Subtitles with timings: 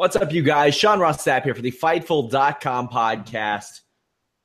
[0.00, 0.74] What's up, you guys?
[0.74, 3.82] Sean Ross Sapp here for the Fightful.com podcast.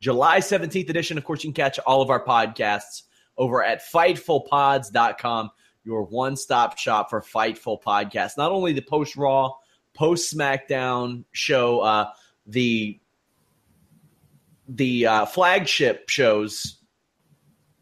[0.01, 1.17] July 17th edition.
[1.17, 3.03] Of course, you can catch all of our podcasts
[3.37, 5.49] over at FightfulPods.com,
[5.85, 8.35] your one stop shop for Fightful podcasts.
[8.37, 9.53] Not only the post Raw,
[9.93, 12.09] post SmackDown show, uh,
[12.45, 12.99] the
[14.67, 16.79] the uh, flagship shows,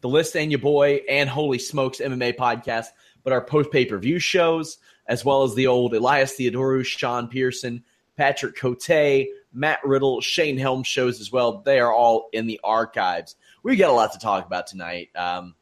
[0.00, 2.86] the list and your boy and Holy Smokes MMA podcast,
[3.24, 7.28] but our post pay per view shows, as well as the old Elias Theodorou, Sean
[7.28, 7.84] Pearson,
[8.16, 11.62] Patrick Cote, Matt Riddle, Shane Helm shows as well.
[11.64, 13.36] They are all in the archives.
[13.62, 15.10] We got a lot to talk about tonight.
[15.14, 15.54] Um,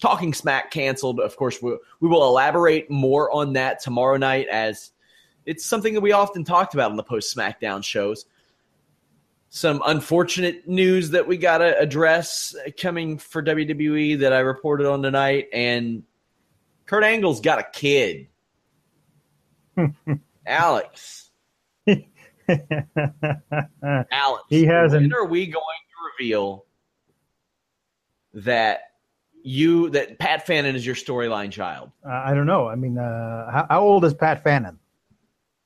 [0.00, 1.20] Talking Smack canceled.
[1.20, 4.90] Of course, we, we will elaborate more on that tomorrow night as
[5.46, 8.26] it's something that we often talked about on the post SmackDown shows.
[9.48, 15.00] Some unfortunate news that we got to address coming for WWE that I reported on
[15.00, 16.02] tonight, and
[16.86, 18.28] Kurt Angle's got a kid.
[20.46, 21.30] Alex.
[21.86, 22.04] Alex.
[24.48, 26.66] He has When an- are we going to reveal
[28.34, 28.80] that
[29.42, 31.90] you that Pat Fannin is your storyline child?
[32.06, 32.68] Uh, I don't know.
[32.68, 34.78] I mean, uh, how, how old is Pat Fannin?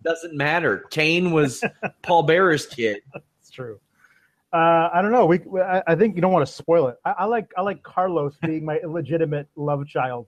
[0.02, 0.84] Doesn't matter.
[0.90, 1.62] Kane was
[2.02, 3.00] Paul Bearer's kid.
[3.40, 3.80] It's true.
[4.52, 5.26] Uh, I don't know.
[5.26, 6.96] We, I, I think you don't want to spoil it.
[7.04, 10.26] I, I like, I like Carlos being my illegitimate love child.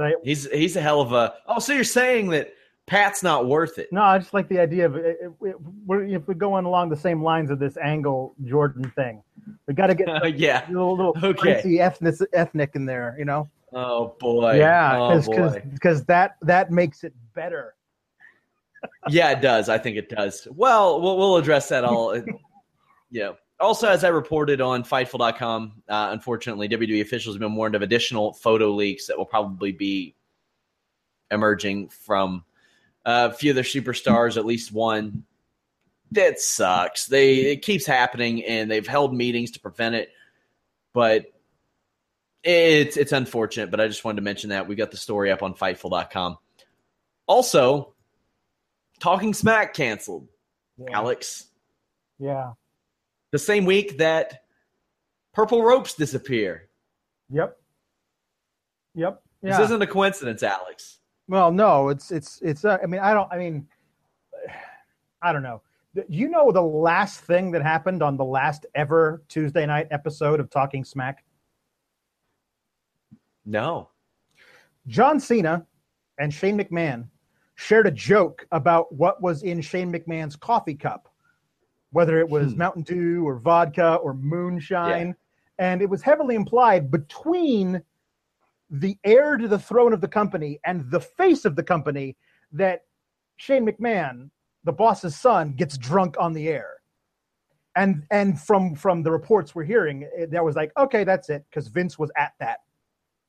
[0.00, 0.14] Right?
[0.24, 1.34] He's he's a hell of a.
[1.46, 2.54] Oh, so you're saying that
[2.86, 3.88] Pat's not worth it?
[3.92, 5.56] No, I just like the idea of it, it, it,
[5.86, 9.22] we're, if we're going along the same lines of this Angle Jordan thing,
[9.68, 10.66] we got to get a yeah.
[10.68, 11.78] little, little Okay.
[11.78, 13.48] ethnic, ethnic in there, you know?
[13.72, 14.56] Oh boy.
[14.58, 17.74] yeah, Oh because because that that makes it better.
[19.08, 19.68] yeah, it does.
[19.68, 20.48] I think it does.
[20.50, 22.20] Well, we'll, we'll address that all.
[23.10, 23.32] yeah.
[23.60, 28.32] Also, as I reported on Fightful.com, uh, unfortunately, WWE officials have been warned of additional
[28.32, 30.14] photo leaks that will probably be
[31.30, 32.44] emerging from
[33.04, 35.24] uh, a few of their superstars, at least one.
[36.12, 37.06] That sucks.
[37.06, 40.10] They it keeps happening, and they've held meetings to prevent it,
[40.92, 41.26] but
[42.42, 43.70] it's it's unfortunate.
[43.70, 46.38] But I just wanted to mention that we got the story up on Fightful.com.
[47.26, 47.94] Also,
[49.00, 50.28] Talking Smack canceled.
[50.78, 50.96] Yeah.
[50.96, 51.46] Alex,
[52.18, 52.52] Yeah.
[53.32, 54.42] The same week that
[55.32, 56.68] Purple Ropes disappear.
[57.30, 57.56] Yep.
[58.94, 59.22] Yep.
[59.42, 59.56] Yeah.
[59.56, 60.98] This isn't a coincidence, Alex.
[61.28, 62.64] Well, no, it's it's it's.
[62.64, 63.32] Uh, I mean, I don't.
[63.32, 63.66] I mean,
[65.22, 65.62] I don't know.
[66.08, 70.48] You know the last thing that happened on the last ever Tuesday night episode of
[70.48, 71.24] Talking Smack?
[73.44, 73.90] No.
[74.86, 75.66] John Cena
[76.18, 77.08] and Shane McMahon
[77.56, 81.09] shared a joke about what was in Shane McMahon's coffee cup,
[81.92, 82.58] whether it was Hmm.
[82.58, 85.14] Mountain Dew or vodka or moonshine.
[85.58, 87.82] And it was heavily implied between
[88.70, 92.16] the heir to the throne of the company and the face of the company
[92.52, 92.82] that
[93.36, 94.30] Shane McMahon,
[94.64, 96.74] the boss's son, gets drunk on the air.
[97.76, 101.44] And and from from the reports we're hearing, it, that was like, okay, that's it,
[101.50, 102.60] because Vince was at that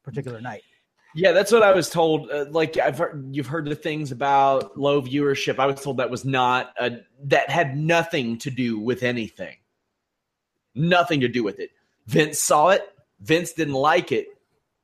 [0.04, 0.64] particular night.
[1.14, 2.32] Yeah, that's what I was told.
[2.32, 5.60] Uh, like I've heard, you've heard the things about low viewership.
[5.60, 9.58] I was told that was not a, that had nothing to do with anything.
[10.74, 11.72] Nothing to do with it.
[12.08, 12.88] Vince saw it.
[13.20, 14.28] Vince didn't like it.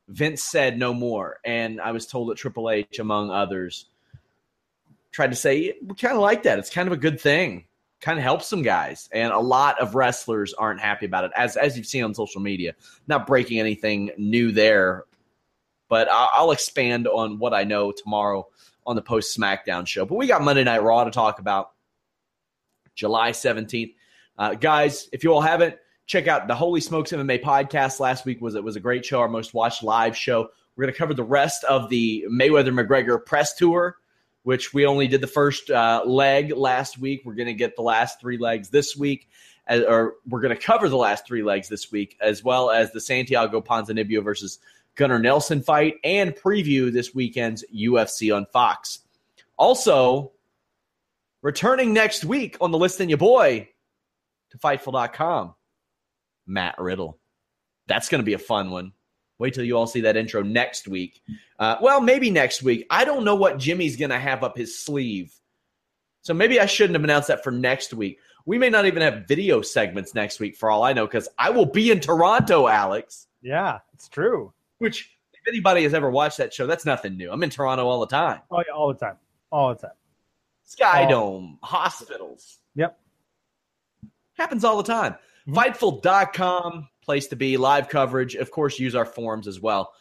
[0.08, 3.86] Vince said no more, and I was told that Triple H, among others,
[5.10, 6.58] tried to say we kind of like that.
[6.58, 7.64] It's kind of a good thing.
[8.00, 11.56] Kind of helps some guys, and a lot of wrestlers aren't happy about it, as
[11.56, 12.74] as you've seen on social media.
[13.06, 15.04] Not breaking anything new there,
[15.88, 18.46] but I'll, expand on what I know tomorrow
[18.86, 20.04] on the post SmackDown show.
[20.04, 21.70] But we got Monday Night Raw to talk about,
[22.94, 23.92] July seventeenth,
[24.38, 25.08] uh, guys.
[25.12, 25.76] If you all haven't,
[26.06, 28.00] check out the Holy Smokes MMA podcast.
[28.00, 30.48] Last week was it was a great show, our most watched live show.
[30.76, 33.96] We're going to cover the rest of the Mayweather McGregor press tour
[34.48, 37.20] which we only did the first uh, leg last week.
[37.22, 39.28] We're going to get the last three legs this week,
[39.68, 42.90] uh, or we're going to cover the last three legs this week, as well as
[42.90, 44.58] the Santiago Ponzinibbio versus
[44.98, 48.98] Gunnar Nelson fight, and preview this weekend's UFC on Fox.
[49.56, 50.32] Also,
[51.40, 53.68] returning next week on the list and your boy
[54.50, 55.54] to Fightful.com,
[56.46, 57.16] Matt Riddle.
[57.86, 58.92] That's going to be a fun one.
[59.38, 61.22] Wait till you all see that intro next week.
[61.60, 62.84] Uh, well, maybe next week.
[62.90, 65.32] I don't know what Jimmy's going to have up his sleeve.
[66.22, 68.18] So maybe I shouldn't have announced that for next week.
[68.46, 71.50] We may not even have video segments next week for all I know because I
[71.50, 73.28] will be in Toronto, Alex.
[73.42, 74.52] Yeah, it's true.
[74.78, 77.30] Which, if anybody has ever watched that show, that's nothing new.
[77.30, 78.40] I'm in Toronto all the time.
[78.50, 79.16] Oh, yeah, all the time.
[79.50, 79.96] All the time.
[80.64, 82.58] Sky all Dome, hospitals.
[82.74, 82.98] Yep.
[84.34, 85.16] Happens all the time.
[85.48, 85.54] Mm-hmm.
[85.54, 87.56] Fightful.com place to be.
[87.56, 88.34] Live coverage.
[88.34, 89.94] Of course, use our forums as well.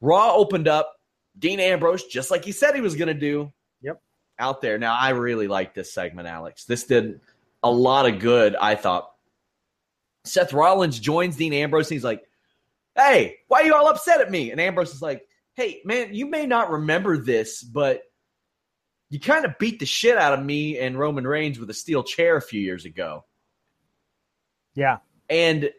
[0.00, 0.94] Raw opened up.
[1.38, 3.52] Dean Ambrose, just like he said he was going to do.
[3.82, 4.00] Yep.
[4.38, 4.78] Out there.
[4.78, 6.64] Now, I really like this segment, Alex.
[6.64, 7.20] This did
[7.64, 9.10] a lot of good, I thought.
[10.24, 12.22] Seth Rollins joins Dean Ambrose and he's like,
[12.96, 14.50] Hey, why are you all upset at me?
[14.50, 18.02] And Ambrose is like, Hey, man, you may not remember this, but
[19.10, 22.02] you kind of beat the shit out of me and Roman Reigns with a steel
[22.02, 23.24] chair a few years ago.
[24.74, 24.98] Yeah.
[25.28, 25.70] And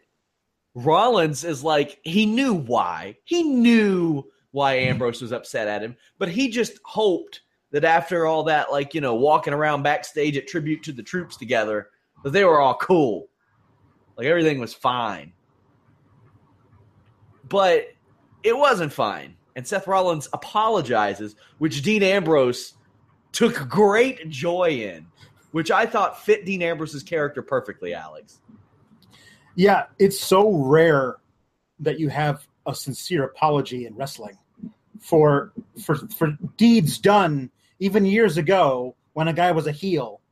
[0.74, 3.16] Rollins is like, he knew why.
[3.24, 4.90] He knew why mm-hmm.
[4.90, 7.40] Ambrose was upset at him, but he just hoped
[7.72, 11.38] that after all that, like, you know, walking around backstage at tribute to the troops
[11.38, 11.88] together,
[12.22, 13.28] that they were all cool.
[14.16, 15.32] Like everything was fine.
[17.52, 17.88] But
[18.42, 19.36] it wasn't fine.
[19.54, 22.72] And Seth Rollins apologizes, which Dean Ambrose
[23.32, 25.06] took great joy in,
[25.50, 28.40] which I thought fit Dean Ambrose's character perfectly, Alex.
[29.54, 31.16] Yeah, it's so rare
[31.80, 34.38] that you have a sincere apology in wrestling
[34.98, 35.52] for
[35.84, 37.50] for for deeds done
[37.80, 40.22] even years ago when a guy was a heel.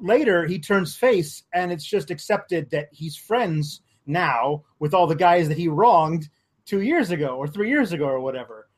[0.00, 5.14] Later, he turns face, and it's just accepted that he's friends now with all the
[5.14, 6.28] guys that he wronged
[6.64, 8.68] two years ago or three years ago or whatever.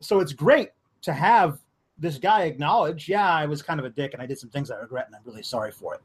[0.00, 0.70] So it's great
[1.02, 1.58] to have
[1.98, 4.70] this guy acknowledge, yeah, I was kind of a dick and I did some things
[4.70, 6.00] I regret and I'm really sorry for it.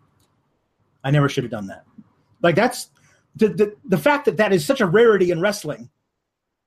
[1.03, 1.85] I never should have done that.
[2.41, 2.89] Like that's
[3.35, 5.89] the, the the fact that that is such a rarity in wrestling,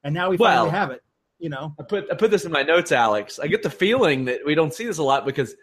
[0.04, 1.02] and now we well, finally have it.
[1.38, 3.38] You know, I put I put this in my notes, Alex.
[3.38, 5.54] I get the feeling that we don't see this a lot because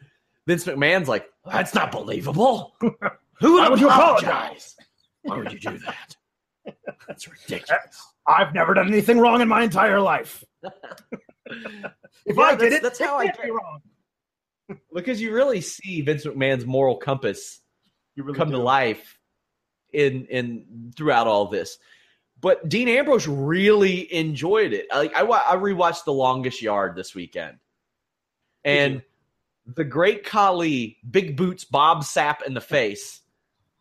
[0.48, 2.76] Vince McMahon's like, that's not believable.
[2.80, 4.76] Who would, would apologize?
[5.24, 6.16] Why would you do that?
[7.08, 8.08] That's ridiculous.
[8.28, 10.44] I've never done anything wrong in my entire life.
[10.64, 10.74] if
[12.26, 13.82] yeah, I did it, that's how I get wrong.
[14.94, 17.62] because you really see Vince McMahon's moral compass
[18.18, 18.58] really come do.
[18.58, 19.20] to life
[19.94, 21.78] in in throughout all this.
[22.40, 24.88] But Dean Ambrose really enjoyed it.
[24.94, 27.58] Like I, I rewatched The Longest Yard this weekend,
[28.64, 29.02] and
[29.66, 33.22] the great Khali big boots Bob Sapp in the face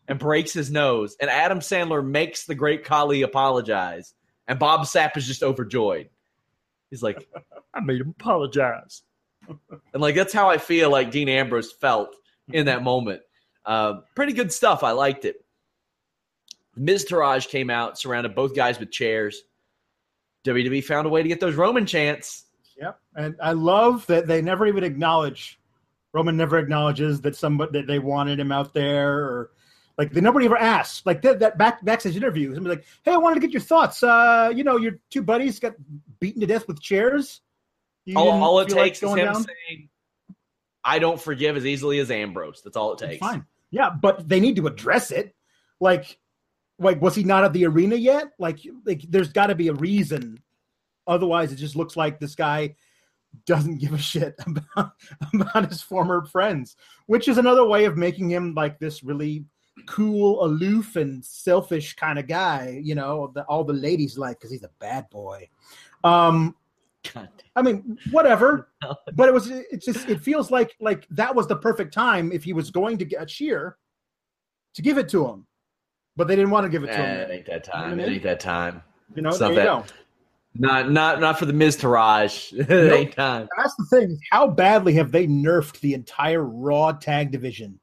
[0.07, 4.13] and breaks his nose, and Adam Sandler makes the great Khali apologize,
[4.47, 6.09] and Bob Sapp is just overjoyed.
[6.89, 7.27] He's like,
[7.73, 9.03] "I made him apologize,"
[9.47, 12.15] and like that's how I feel like Dean Ambrose felt
[12.51, 13.21] in that moment.
[13.65, 14.83] Uh, pretty good stuff.
[14.83, 15.43] I liked it.
[16.77, 19.41] Miztourage came out, surrounded both guys with chairs.
[20.45, 22.45] WWE found a way to get those Roman chants.
[22.79, 25.59] Yep, and I love that they never even acknowledge.
[26.13, 29.51] Roman never acknowledges that somebody that they wanted him out there, or
[29.97, 31.05] like they nobody ever asks.
[31.05, 34.03] Like that, that back backstage interview, somebody like, "Hey, I wanted to get your thoughts.
[34.03, 35.73] Uh, you know, your two buddies got
[36.19, 37.41] beaten to death with chairs.
[38.15, 39.43] all, all it takes like is him down?
[39.43, 39.89] saying,
[40.83, 43.19] "I don't forgive as easily as Ambrose." That's all it takes.
[43.19, 43.45] fine.
[43.71, 45.35] Yeah, but they need to address it.
[45.79, 46.19] Like
[46.79, 48.31] like was he not at the arena yet?
[48.37, 50.41] Like like there's got to be a reason.
[51.07, 52.75] Otherwise, it just looks like this guy
[53.45, 54.91] doesn't give a shit about,
[55.33, 56.75] about his former friends,
[57.05, 59.45] which is another way of making him like this really
[59.85, 62.79] cool, aloof, and selfish kind of guy.
[62.83, 65.49] You know, that all the ladies like because he's a bad boy.
[66.03, 66.55] Um,
[67.55, 68.69] I mean, whatever.
[69.13, 69.49] but it was.
[69.49, 70.09] It just.
[70.09, 73.21] It feels like like that was the perfect time if he was going to get
[73.21, 73.77] a cheer
[74.73, 75.47] to give it to him
[76.17, 77.19] but they didn't want to give it to him.
[77.19, 77.91] It ain't that time.
[77.91, 78.83] You know it ain't that time.
[79.15, 79.85] You know, there you go.
[80.55, 82.51] Not not not for the Miztourage.
[82.69, 83.47] it ain't time.
[83.55, 84.19] That's the thing.
[84.31, 87.79] How badly have they nerfed the entire Raw tag division?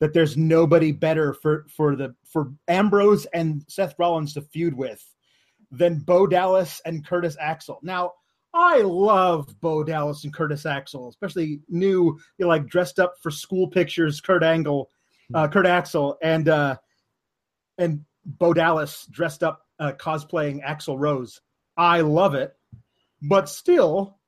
[0.00, 5.04] That there's nobody better for for the for Ambrose and Seth Rollins to feud with
[5.70, 7.78] than Bo Dallas and Curtis Axel.
[7.82, 8.12] Now,
[8.54, 13.30] I love Bo Dallas and Curtis Axel, especially new, you know, like dressed up for
[13.30, 14.88] school pictures, Kurt Angle,
[15.34, 16.76] uh, Kurt Axel, and uh,
[17.76, 21.40] and Bo Dallas dressed up uh, cosplaying Axl Rose.
[21.76, 22.54] I love it,
[23.22, 24.18] but still,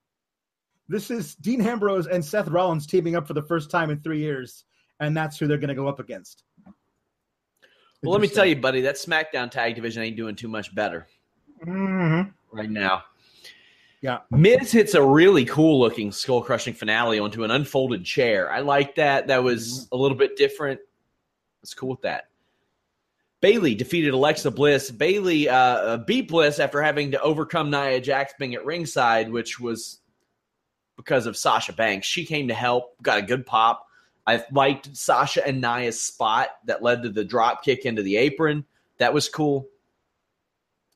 [0.89, 4.21] this is Dean Ambrose and Seth Rollins teaming up for the first time in three
[4.21, 4.65] years,
[5.01, 6.45] and that's who they're going to go up against.
[8.03, 11.07] Well, let me tell you, buddy, that SmackDown tag division ain't doing too much better
[11.67, 12.31] Mm-hmm.
[12.57, 13.03] right now.
[14.01, 14.21] Yeah.
[14.31, 18.51] Miz hits a really cool looking skull crushing finale onto an unfolded chair.
[18.51, 19.27] I like that.
[19.27, 20.81] That was a little bit different.
[21.63, 22.29] It's cool with that.
[23.43, 24.91] Bayley defeated Alexa Bliss.
[24.91, 29.61] Bayley uh, uh, beat Bliss after having to overcome Nia Jax being at ringside, which
[29.61, 30.01] was
[30.97, 32.07] because of Sasha Banks.
[32.07, 33.87] She came to help, got a good pop.
[34.39, 38.65] I liked Sasha and Nia's spot that led to the drop kick into the apron.
[38.99, 39.67] That was cool.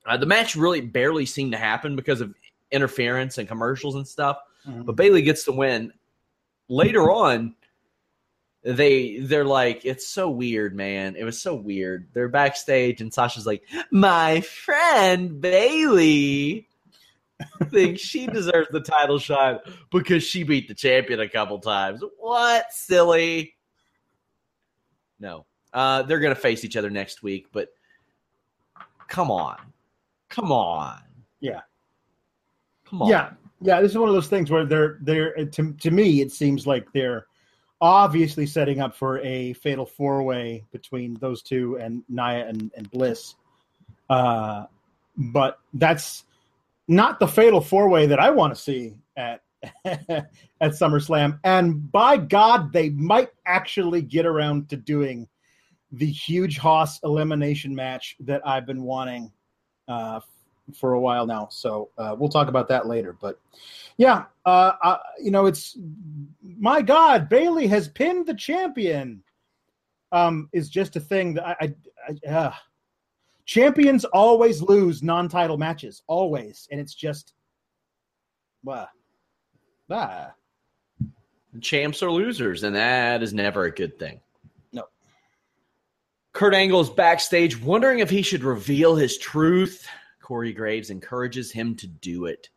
[0.05, 2.33] Uh, the match really barely seemed to happen because of
[2.71, 4.37] interference and commercials and stuff.
[4.67, 4.85] Mhm.
[4.85, 5.91] But Bayley gets the win.
[6.69, 7.55] Later on,
[8.63, 11.15] they they're like, it's so weird, man.
[11.15, 12.07] It was so weird.
[12.13, 16.67] They're backstage and Sasha's like, my friend Bayley
[17.69, 19.61] thinks she deserves the title shot
[19.91, 22.03] because she beat the champion a couple times.
[22.17, 23.55] What silly?
[25.19, 25.45] No.
[25.73, 27.69] Uh, they're gonna face each other next week, but
[29.07, 29.57] come on.
[30.29, 31.01] Come on.
[31.39, 31.61] Yeah.
[32.85, 33.09] Come on.
[33.09, 33.81] Yeah, yeah.
[33.81, 36.91] This is one of those things where they're they're to to me it seems like
[36.93, 37.25] they're
[37.81, 42.89] obviously setting up for a fatal four way between those two and Nia and, and
[42.91, 43.35] Bliss.
[44.09, 44.65] Uh,
[45.17, 46.24] but that's
[46.87, 49.41] not the fatal four way that I want to see at
[49.85, 50.27] at
[50.61, 51.39] SummerSlam.
[51.43, 55.27] And by God, they might actually get around to doing
[55.91, 59.31] the huge Haas elimination match that I've been wanting
[59.87, 60.19] uh,
[60.73, 61.47] for a while now.
[61.51, 63.15] So uh, we'll talk about that later.
[63.19, 63.39] But
[63.97, 65.77] yeah, uh, uh, you know, it's
[66.41, 69.21] my God, Bayley has pinned the champion.
[70.11, 71.73] Um, is just a thing that I,
[72.07, 72.53] I, I
[73.45, 77.33] champions always lose non-title matches, always, and it's just,
[78.63, 78.87] bah,
[79.87, 80.27] bah.
[81.61, 84.19] Champs are losers, and that is never a good thing.
[84.73, 84.83] No.
[86.33, 89.87] Kurt Angle's backstage wondering if he should reveal his truth.
[90.21, 92.49] Corey Graves encourages him to do it.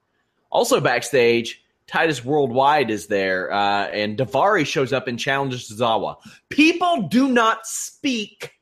[0.51, 6.17] Also backstage, Titus Worldwide is there, uh, and Daivari shows up and challenges Zawa.
[6.49, 8.58] People do not speak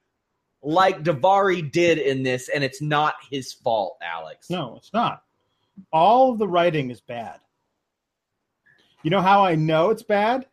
[0.67, 4.51] like Daivari did in this, and it's not his fault, Alex.
[4.51, 5.23] No, it's not.
[5.93, 7.39] All of the writing is bad.
[9.05, 10.47] You know how I know it's bad?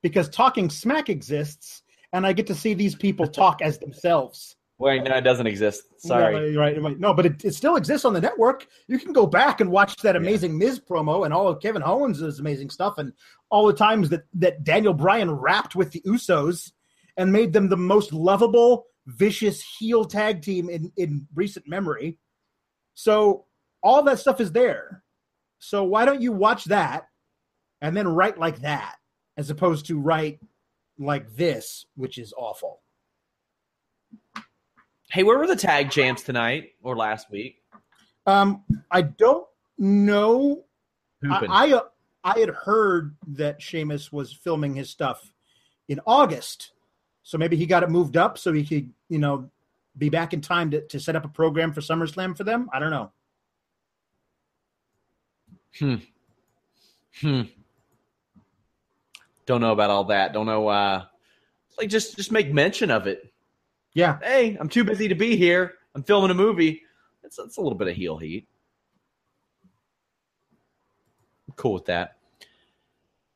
[0.00, 4.54] Because Talking Smack exists, and I get to see these people talk as themselves.
[4.78, 5.82] Wait, no, it doesn't exist.
[5.98, 6.52] Sorry.
[6.52, 7.00] Yeah, right, right.
[7.00, 8.68] No, but it, it still exists on the network.
[8.86, 12.38] You can go back and watch that amazing Miz promo and all of Kevin Owens'
[12.38, 13.12] amazing stuff, and
[13.50, 16.70] all the times that that Daniel Bryan rapped with the Usos
[17.16, 22.18] and made them the most lovable, vicious heel tag team in in recent memory.
[22.94, 23.46] So
[23.82, 25.02] all that stuff is there.
[25.58, 27.08] So why don't you watch that
[27.80, 28.96] and then write like that
[29.36, 30.40] as opposed to write
[30.98, 32.82] like this, which is awful.
[35.10, 37.62] Hey, where were the tag champs tonight or last week?
[38.26, 39.46] Um, I don't
[39.78, 40.64] know.
[41.24, 41.80] I, I
[42.24, 45.32] I had heard that Sheamus was filming his stuff
[45.88, 46.72] in August,
[47.28, 49.50] so maybe he got it moved up so he could, you know,
[49.98, 52.70] be back in time to, to set up a program for SummerSlam for them.
[52.72, 53.12] I don't know.
[55.78, 55.96] Hmm.
[57.20, 57.42] Hmm.
[59.44, 60.32] Don't know about all that.
[60.32, 60.68] Don't know.
[60.68, 61.04] Uh,
[61.76, 63.30] like just just make mention of it.
[63.92, 65.74] Yeah, Hey, I'm too busy to be here.
[65.94, 66.80] I'm filming a movie.
[67.22, 68.48] That's that's a little bit of heel heat.
[71.46, 72.16] I'm cool with that.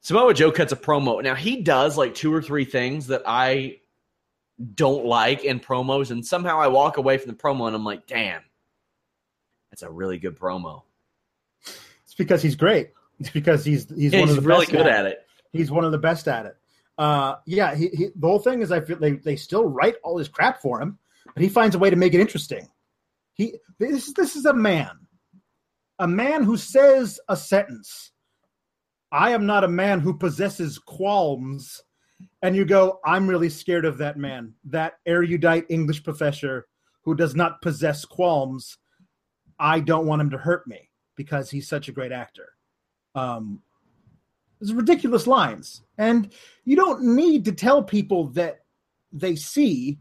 [0.00, 1.22] Samoa Joe cuts a promo.
[1.22, 3.80] Now he does like two or three things that I
[4.74, 8.06] don't like in promos, and somehow I walk away from the promo and I'm like,
[8.06, 8.42] damn,
[9.70, 10.82] that's a really good promo.
[11.66, 12.90] it's because he's great.
[13.18, 14.92] It's because he's he's Yeah, one he's of the really best good it.
[14.92, 15.26] at it.
[15.52, 16.56] He's one of the best at it.
[16.98, 20.18] Uh, yeah, he, he, the whole thing is I feel they, they still write all
[20.18, 20.98] his crap for him,
[21.34, 22.68] but he finds a way to make it interesting.
[23.34, 24.90] He this this is a man,
[25.98, 28.10] a man who says a sentence.
[29.10, 31.82] I am not a man who possesses qualms,
[32.42, 36.66] and you go, I'm really scared of that man, that erudite English professor
[37.02, 38.78] who does not possess qualms.
[39.58, 40.90] I don't want him to hurt me.
[41.16, 42.48] because he's such a great actor.
[43.14, 43.60] Um,
[44.60, 46.32] it's ridiculous lines, and
[46.64, 48.60] you don't need to tell people that
[49.12, 49.98] they see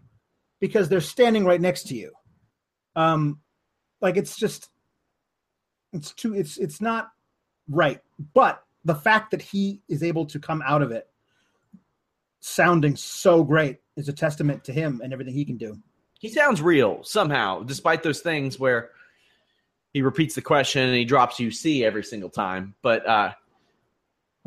[0.60, 2.12] because they're standing right next to you.
[2.96, 3.40] Um,
[4.02, 4.70] like it's just
[5.94, 7.10] it's too it's it's not
[7.70, 8.00] right.
[8.34, 11.08] But the fact that he is able to come out of it
[12.42, 15.78] sounding so great is a testament to him and everything he can do.
[16.20, 18.92] He sounds real somehow, despite those things where
[19.94, 22.76] he repeats the question and he drops UC every single time.
[22.82, 23.32] But uh,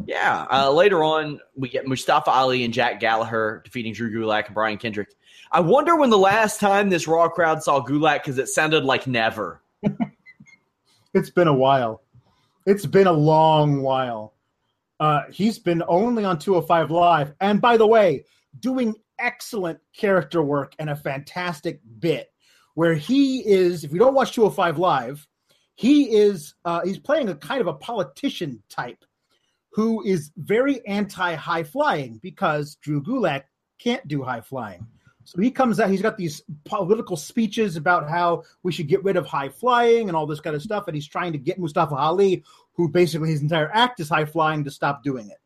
[0.04, 4.54] yeah, uh, later on we get Mustafa Ali and Jack Gallagher defeating Drew Gulak and
[4.54, 5.08] Brian Kendrick.
[5.50, 9.06] I wonder when the last time this Raw crowd saw Gulak because it sounded like
[9.06, 9.62] never.
[11.14, 12.02] it's been a while.
[12.66, 14.33] It's been a long while.
[15.04, 17.34] Uh, he's been only on 205 Live.
[17.38, 18.24] And by the way,
[18.60, 22.28] doing excellent character work and a fantastic bit
[22.72, 25.28] where he is, if you don't watch 205 Live,
[25.74, 29.04] he is uh, he's playing a kind of a politician type
[29.72, 33.42] who is very anti high flying because Drew Gulak
[33.78, 34.86] can't do high flying.
[35.24, 39.16] So he comes out, he's got these political speeches about how we should get rid
[39.16, 40.86] of high flying and all this kind of stuff.
[40.86, 44.64] And he's trying to get Mustafa Ali, who basically his entire act is high flying,
[44.64, 45.38] to stop doing it.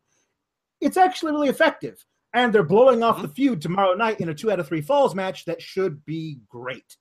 [0.81, 2.05] It's actually really effective.
[2.33, 3.27] And they're blowing off mm-hmm.
[3.27, 6.39] the feud tomorrow night in a two out of three falls match that should be
[6.49, 6.97] great.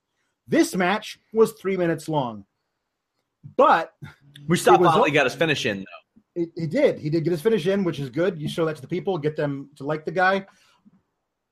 [0.46, 2.44] This match was three minutes long.
[3.56, 3.92] But
[4.46, 6.46] Mustafa Ali got his finish in, though.
[6.56, 7.00] He did.
[7.00, 8.40] He did get his finish in, which is good.
[8.40, 10.46] You show that to the people, get them to like the guy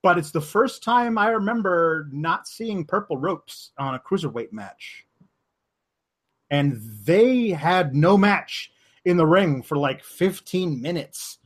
[0.03, 5.05] but it's the first time I remember not seeing purple ropes on a cruiserweight match.
[6.49, 8.71] And they had no match
[9.05, 11.39] in the ring for like 15 minutes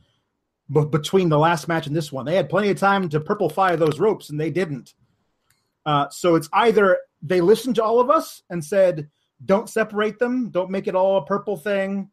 [0.70, 2.24] b- between the last match and this one.
[2.24, 4.94] They had plenty of time to purple fire those ropes, and they didn't.
[5.84, 9.08] Uh, so it's either they listened to all of us and said,
[9.44, 12.10] don't separate them, don't make it all a purple thing.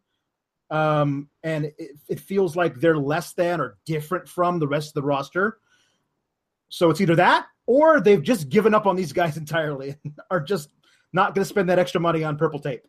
[0.72, 4.94] Um, and it, it feels like they're less than or different from the rest of
[4.96, 5.60] the roster
[6.70, 10.40] so it's either that or they've just given up on these guys entirely and are
[10.40, 10.70] just
[11.14, 12.84] not going to spend that extra money on purple tape.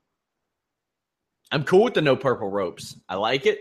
[1.52, 2.96] I'm cool with the no purple ropes.
[3.08, 3.60] I like it.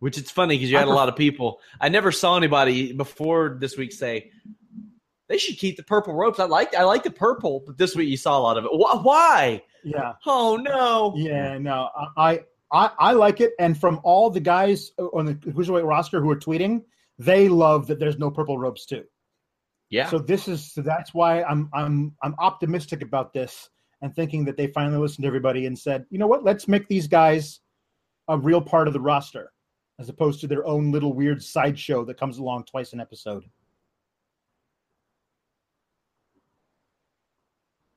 [0.00, 1.60] Which it's funny because you had a lot of people.
[1.80, 4.32] I never saw anybody before this week say
[5.28, 6.38] they should keep the purple ropes.
[6.38, 8.70] I like I like the purple, but this week you saw a lot of it.
[8.72, 9.62] Why?
[9.82, 10.14] Yeah.
[10.26, 11.14] Oh no.
[11.16, 11.56] Yeah.
[11.56, 11.88] No.
[12.18, 12.40] I
[12.70, 13.52] I I like it.
[13.58, 16.82] And from all the guys on the cruiserweight roster who are tweeting,
[17.18, 19.04] they love that there's no purple robes too.
[19.90, 20.08] Yeah.
[20.08, 23.68] So this is so that's why I'm I'm I'm optimistic about this
[24.02, 26.88] and thinking that they finally listened to everybody and said, you know what, let's make
[26.88, 27.60] these guys
[28.28, 29.52] a real part of the roster
[29.98, 33.44] as opposed to their own little weird sideshow that comes along twice an episode.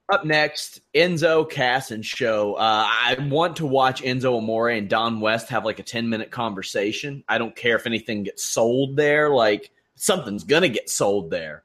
[0.10, 2.54] Up next, Enzo Cass and show.
[2.54, 6.32] Uh, I want to watch Enzo Amore and Don West have like a 10 minute
[6.32, 7.26] conversation.
[7.28, 9.30] I don't care if anything gets sold there.
[9.30, 11.64] Like something's going to get sold there.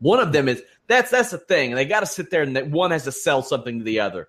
[0.00, 1.74] One of them is that's that's the thing.
[1.74, 4.28] They got to sit there and they, one has to sell something to the other.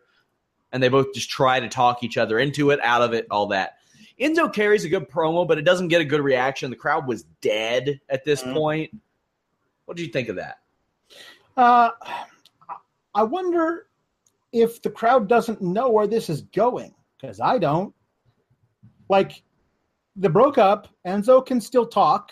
[0.71, 3.47] And they both just try to talk each other into it, out of it, all
[3.47, 3.77] that.
[4.17, 6.69] Enzo carries a good promo, but it doesn't get a good reaction.
[6.69, 8.53] The crowd was dead at this mm-hmm.
[8.53, 8.97] point.
[9.83, 10.59] What do you think of that?
[11.57, 11.89] Uh
[13.15, 13.87] I wonder
[14.51, 17.93] if the crowd doesn't know where this is going because I don't.
[19.09, 19.43] Like,
[20.15, 20.87] they broke up.
[21.05, 22.31] Enzo can still talk,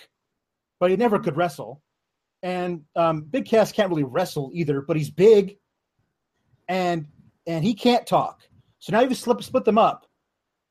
[0.80, 1.82] but he never could wrestle.
[2.44, 5.58] And um, Big Cass can't really wrestle either, but he's big,
[6.67, 7.08] and
[7.46, 8.41] and he can't talk.
[8.80, 10.08] So now you slip split them up,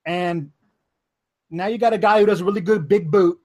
[0.05, 0.51] and
[1.49, 3.38] now you got a guy who does a really good big boot,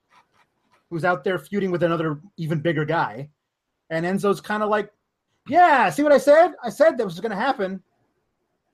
[0.89, 3.29] who's out there feuding with another even bigger guy,
[3.91, 4.89] and Enzo's kind of like
[5.47, 6.53] yeah, see what I said?
[6.63, 7.81] I said that was going to happen.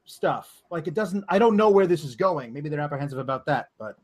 [0.06, 1.24] Stuff like it doesn't.
[1.30, 2.52] I don't know where this is going.
[2.52, 3.98] Maybe they're apprehensive about that, but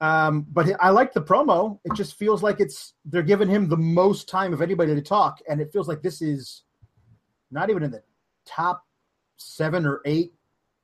[0.00, 1.78] um, but I like the promo.
[1.84, 5.40] It just feels like it's they're giving him the most time of anybody to talk,
[5.48, 6.62] and it feels like this is
[7.50, 8.02] not even in the
[8.44, 8.84] top
[9.36, 10.34] seven or eight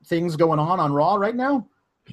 [0.07, 1.69] things going on on Raw right now.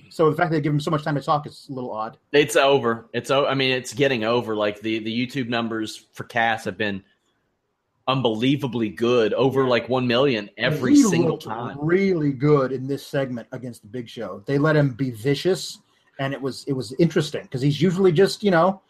[0.09, 1.91] So the fact that they give him so much time to talk is a little
[1.91, 2.17] odd.
[2.31, 3.09] It's over.
[3.13, 4.55] It's I mean, it's getting over.
[4.55, 7.03] Like the the YouTube numbers for Cass have been
[8.07, 11.77] unbelievably good, over like one million every he single time.
[11.79, 14.43] Really good in this segment against the Big Show.
[14.45, 15.79] They let him be vicious,
[16.19, 18.81] and it was it was interesting because he's usually just you know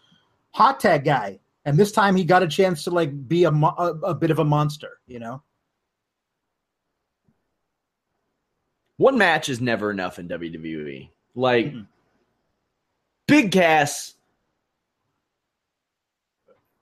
[0.52, 4.00] hot tag guy, and this time he got a chance to like be a, a,
[4.04, 5.42] a bit of a monster, you know.
[8.98, 11.10] One match is never enough in WWE.
[11.36, 11.82] Like mm-hmm.
[13.28, 14.17] Big Cass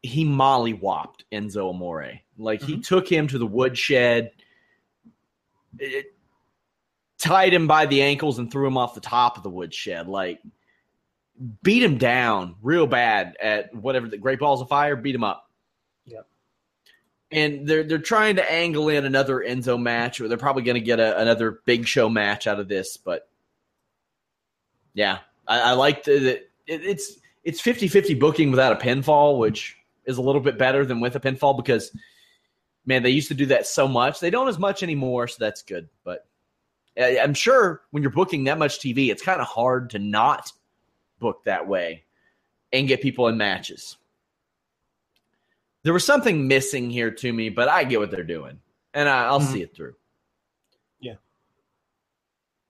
[0.06, 2.22] he mollywopped Enzo Amore.
[2.38, 2.74] Like mm-hmm.
[2.74, 4.32] he took him to the woodshed.
[5.80, 6.14] It,
[7.18, 10.08] tied him by the ankles and threw him off the top of the woodshed.
[10.08, 10.42] Like
[11.64, 14.96] beat him down real bad at whatever the Great Balls of Fire.
[14.96, 15.50] Beat him up.
[16.06, 16.28] Yep.
[17.32, 20.82] And they're they're trying to angle in another Enzo match, or they're probably going to
[20.82, 22.98] get a, another Big Show match out of this.
[22.98, 23.28] But
[24.94, 30.18] yeah, I, I like that it, it's it's 50-50 booking without a pinfall, which is
[30.18, 31.92] a little bit better than with a pinfall because
[32.86, 34.20] man, they used to do that so much.
[34.20, 35.90] They don't as much anymore, so that's good.
[36.04, 36.26] But
[36.98, 40.52] I'm sure when you're booking that much TV, it's kind of hard to not
[41.20, 42.04] book that way
[42.72, 43.98] and get people in matches.
[45.84, 48.60] There was something missing here to me, but I get what they're doing,
[48.94, 49.54] and I, will mm-hmm.
[49.54, 49.96] see it through.
[51.00, 51.16] Yeah,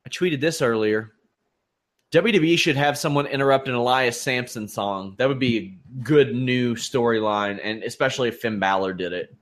[0.05, 1.13] I tweeted this earlier.
[2.15, 5.15] WWE should have someone interrupt an Elias Samson song.
[5.17, 9.35] That would be a good new storyline, and especially if Finn Balor did it.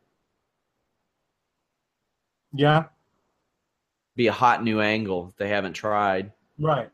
[2.51, 2.85] Yeah.
[4.15, 6.31] Be a hot new angle they haven't tried.
[6.57, 6.89] Right.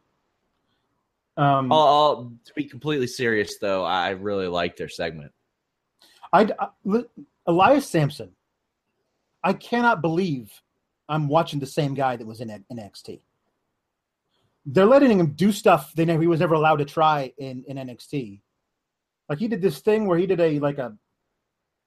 [1.38, 5.32] Um, I'll, I'll, to be completely serious though, I really like their segment.
[6.34, 7.04] I, I
[7.46, 8.32] Elias Samson.
[9.46, 10.52] I cannot believe
[11.08, 13.22] I'm watching the same guy that was in NXT.
[14.72, 17.78] They're letting him do stuff they never he was never allowed to try in in
[17.78, 18.42] NXT.
[19.28, 20.96] Like he did this thing where he did a like a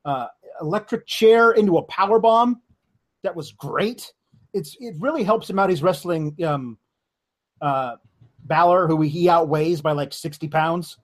[0.05, 0.27] uh,
[0.61, 2.61] electric chair into a power bomb
[3.23, 4.13] that was great.
[4.53, 5.71] It's it really helps him out.
[5.71, 6.79] He's wrestling um,
[7.61, 7.97] uh,
[8.45, 10.99] Balor, who he outweighs by like sixty pounds,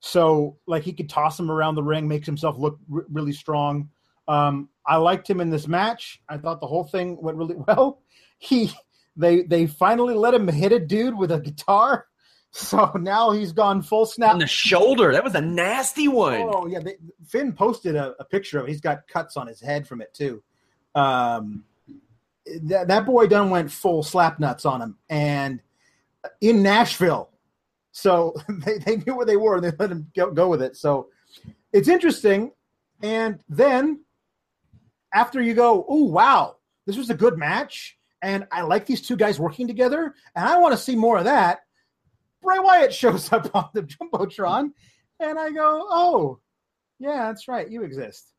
[0.00, 3.88] so like he could toss him around the ring, makes himself look r- really strong.
[4.28, 6.20] Um, I liked him in this match.
[6.28, 8.02] I thought the whole thing went really well.
[8.38, 8.72] He
[9.20, 12.06] they they finally let him hit a dude with a guitar.
[12.52, 14.32] So now he's gone full snap.
[14.32, 15.12] On the shoulder.
[15.12, 16.40] That was a nasty one.
[16.42, 16.80] Oh, yeah.
[16.80, 18.70] They, Finn posted a, a, picture of it.
[18.70, 20.42] He's got cuts on his head from it, too
[20.94, 21.64] um,
[22.62, 25.60] that, that boy done went full slap nuts on him and
[26.40, 27.30] in Nashville.
[27.92, 30.76] So they, they knew where they were and they let him go, go with it.
[30.76, 31.08] So
[31.72, 32.52] it's interesting.
[33.02, 34.04] And then
[35.14, 36.56] after you go, oh, wow,
[36.86, 37.96] this was a good match.
[38.22, 40.14] And I like these two guys working together.
[40.34, 41.60] And I want to see more of that.
[42.42, 44.72] Bray Wyatt shows up on the Jumbotron.
[45.20, 46.40] And I go, oh,
[46.98, 47.70] yeah, that's right.
[47.70, 48.32] You exist.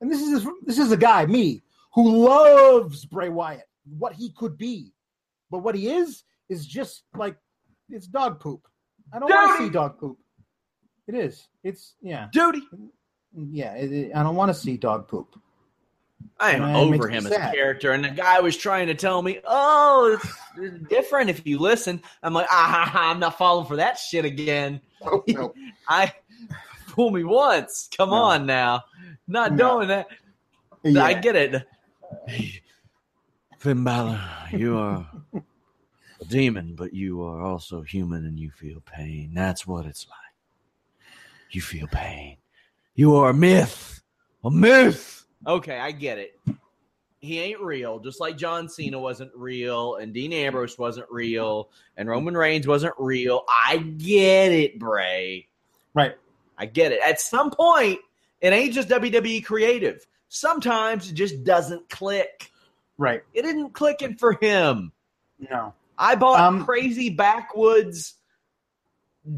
[0.00, 1.62] And this is this is a guy, me,
[1.94, 4.92] who loves Bray Wyatt, what he could be,
[5.48, 7.36] but what he is is just like
[7.88, 8.66] it's dog poop.
[9.12, 10.18] I don't want to see dog poop.
[11.06, 11.46] It is.
[11.62, 12.28] It's yeah.
[12.32, 12.62] Duty.
[13.34, 15.38] Yeah, it, it, I don't want to see dog poop.
[16.40, 19.40] I am over him as a character, and the guy was trying to tell me,
[19.44, 23.66] "Oh, it's, it's different if you listen." I'm like, "Ah, ha, ha, I'm not falling
[23.66, 25.54] for that shit again." Oh, no.
[25.88, 26.12] I
[26.86, 27.88] fool me once.
[27.96, 28.16] Come no.
[28.16, 28.82] on now.
[29.28, 29.76] Not no.
[29.76, 30.08] doing that.
[30.82, 31.04] Yeah.
[31.04, 31.66] I get it.
[33.58, 39.32] Finn Balor, you are a demon, but you are also human and you feel pain.
[39.34, 40.18] That's what it's like.
[41.50, 42.38] You feel pain.
[42.94, 44.02] You are a myth.
[44.42, 45.21] A myth.
[45.46, 46.38] Okay, I get it.
[47.20, 52.08] He ain't real, just like John Cena wasn't real, and Dean Ambrose wasn't real, and
[52.08, 53.44] Roman Reigns wasn't real.
[53.48, 55.46] I get it, Bray.
[55.94, 56.16] Right.
[56.58, 57.00] I get it.
[57.04, 58.00] At some point,
[58.40, 60.04] it ain't just WWE creative.
[60.28, 62.50] Sometimes it just doesn't click.
[62.98, 63.22] Right.
[63.34, 64.92] It didn't clicking for him.
[65.38, 65.74] No.
[65.98, 68.14] I bought um, crazy backwoods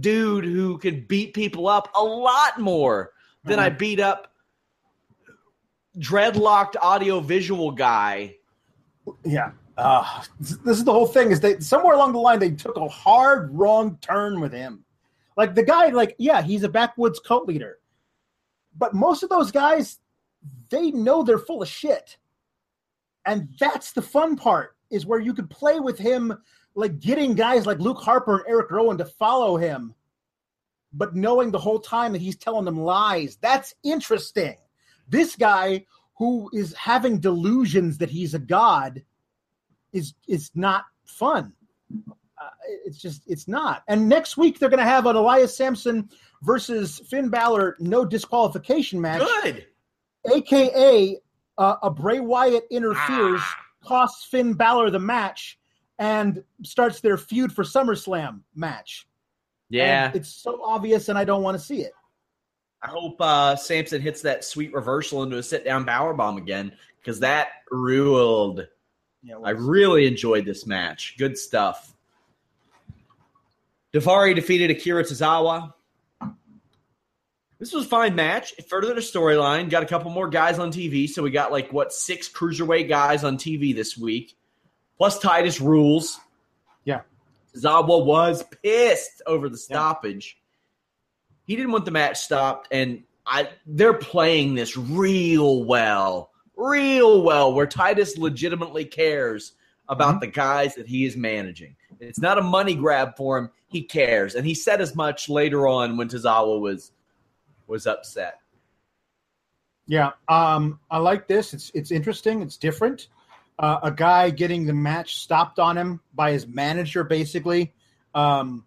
[0.00, 3.10] dude who could beat people up a lot more
[3.44, 3.76] than I uh-huh.
[3.76, 4.33] beat up
[5.98, 8.36] dreadlocked audio visual guy.
[9.24, 9.52] Yeah.
[9.76, 12.88] Uh, this is the whole thing is they somewhere along the line they took a
[12.88, 14.84] hard wrong turn with him.
[15.36, 17.78] Like the guy, like, yeah, he's a backwoods cult leader.
[18.76, 19.98] But most of those guys,
[20.70, 22.18] they know they're full of shit.
[23.26, 26.36] And that's the fun part is where you could play with him,
[26.74, 29.94] like getting guys like Luke Harper and Eric Rowan to follow him,
[30.92, 33.38] but knowing the whole time that he's telling them lies.
[33.40, 34.56] That's interesting.
[35.08, 35.86] This guy
[36.16, 39.02] who is having delusions that he's a god
[39.92, 41.52] is is not fun.
[42.08, 42.48] Uh,
[42.84, 43.82] it's just it's not.
[43.88, 46.08] And next week they're going to have an Elias Samson
[46.42, 49.20] versus Finn Balor no disqualification match.
[49.20, 49.66] Good.
[50.30, 51.18] AKA
[51.58, 53.56] uh, a Bray Wyatt interferes, ah.
[53.84, 55.58] costs Finn Balor the match,
[55.98, 59.06] and starts their feud for SummerSlam match.
[59.70, 61.92] Yeah, and it's so obvious, and I don't want to see it.
[62.84, 66.72] I hope uh, Samson hits that sweet reversal into a sit down power bomb again
[67.00, 68.68] because that ruled.
[69.22, 71.14] Yeah, I really enjoyed this match.
[71.16, 71.94] Good stuff.
[73.94, 75.72] Daivari defeated Akira Tozawa.
[77.58, 78.52] This was a fine match.
[78.58, 79.70] It furthered the storyline.
[79.70, 81.08] Got a couple more guys on TV.
[81.08, 84.36] So we got like, what, six cruiserweight guys on TV this week.
[84.98, 86.20] Plus Titus rules.
[86.84, 87.00] Yeah.
[87.56, 90.36] Zawa was pissed over the stoppage.
[91.46, 97.52] He didn't want the match stopped, and I they're playing this real well, real well,
[97.52, 99.52] where Titus legitimately cares
[99.88, 100.20] about Mhm.
[100.20, 101.76] the guys that he is managing.
[102.00, 103.50] It's not a money grab for him.
[103.68, 106.92] He cares, and he said as much later on when Tozawa was
[107.66, 108.40] was upset.
[109.86, 111.52] Yeah, um, I like this.
[111.52, 112.40] It's it's interesting.
[112.42, 113.08] It's different.
[113.58, 117.72] Uh, a guy getting the match stopped on him by his manager, basically,
[118.14, 118.64] um,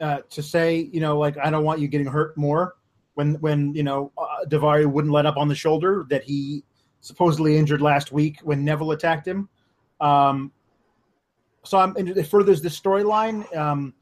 [0.00, 2.74] uh, to say, you know, like I don't want you getting hurt more.
[3.14, 6.62] When when you know uh, Daivari wouldn't let up on the shoulder that he
[7.00, 9.48] supposedly injured last week when Neville attacked him.
[10.00, 10.52] Um,
[11.64, 13.56] so I'm and it furthers the storyline.
[13.56, 13.94] Um,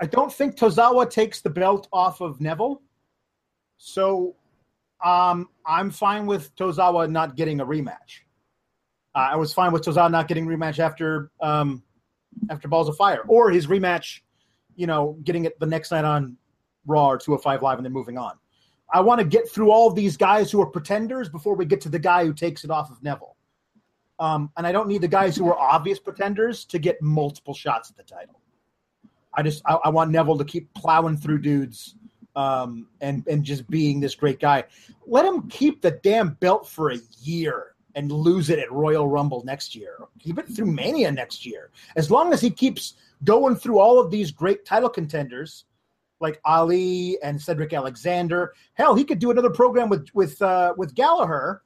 [0.00, 2.82] I don't think Tozawa takes the belt off of Neville.
[3.76, 4.36] So
[5.04, 8.22] um, I'm fine with Tozawa not getting a rematch.
[9.14, 11.82] Uh, I was fine with Tozawa not getting rematch after um,
[12.50, 14.20] after Balls of Fire or his rematch,
[14.76, 16.36] you know, getting it the next night on
[16.86, 18.34] Raw or 205 Live and then moving on.
[18.92, 21.88] I want to get through all these guys who are pretenders before we get to
[21.88, 23.36] the guy who takes it off of Neville.
[24.18, 27.90] Um, and I don't need the guys who are obvious pretenders to get multiple shots
[27.90, 28.40] at the title.
[29.34, 31.96] I just I, I want Neville to keep plowing through dudes
[32.36, 34.64] um, and and just being this great guy.
[35.06, 39.42] Let him keep the damn belt for a year and lose it at Royal Rumble
[39.44, 39.96] next year.
[40.18, 41.70] Keep it through Mania next year.
[41.96, 45.64] As long as he keeps going through all of these great title contenders
[46.20, 48.54] like Ali and Cedric Alexander.
[48.74, 51.62] Hell, he could do another program with with uh, with Gallagher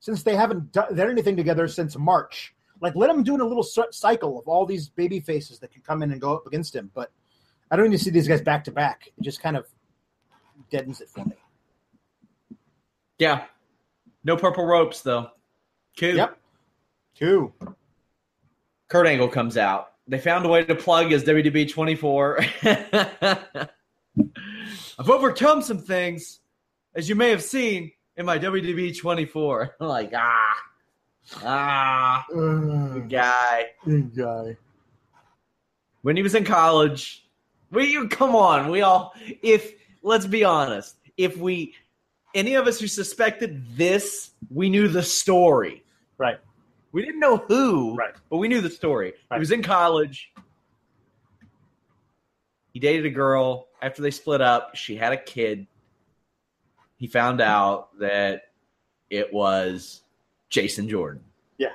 [0.00, 2.54] since they haven't done anything together since March.
[2.80, 6.02] Like, let him do a little cycle of all these baby faces that can come
[6.02, 6.90] in and go up against him.
[6.94, 7.10] But
[7.70, 9.06] I don't need to see these guys back to back.
[9.06, 9.66] It just kind of
[10.70, 11.36] deadens it for me.
[13.18, 13.46] Yeah.
[14.24, 15.30] No purple ropes though.
[15.98, 16.14] Cool.
[16.14, 16.38] Yep.
[17.14, 17.52] Two.
[18.88, 19.92] Kurt Angle comes out.
[20.06, 22.40] They found a way to plug his WWE 24.
[24.98, 26.40] I've overcome some things,
[26.94, 29.76] as you may have seen in my WWE 24.
[29.80, 30.62] Like, ah,
[31.42, 33.66] ah, good guy.
[33.84, 34.56] Good guy.
[36.02, 37.26] When he was in college,
[37.72, 41.74] we you come on, we all if let's be honest, if we
[42.34, 45.82] any of us who suspected this, we knew the story.
[46.18, 46.38] Right.
[46.92, 48.14] We didn't know who, Right.
[48.30, 49.14] but we knew the story.
[49.30, 49.36] Right.
[49.36, 50.32] He was in college.
[52.72, 53.68] He dated a girl.
[53.82, 55.66] After they split up, she had a kid.
[56.96, 58.42] He found out that
[59.10, 60.02] it was
[60.48, 61.22] Jason Jordan.
[61.58, 61.68] Yeah.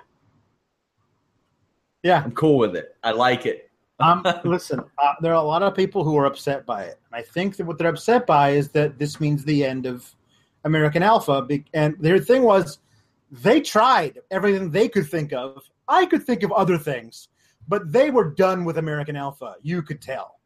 [2.03, 2.21] Yeah.
[2.23, 2.95] I'm cool with it.
[3.03, 3.69] I like it.
[3.99, 6.99] Um, listen, uh, there are a lot of people who are upset by it.
[7.11, 10.11] And I think that what they're upset by is that this means the end of
[10.63, 11.43] American Alpha.
[11.43, 12.79] Be- And their thing was
[13.31, 15.63] they tried everything they could think of.
[15.87, 17.29] I could think of other things,
[17.67, 19.55] but they were done with American Alpha.
[19.61, 20.39] You could tell.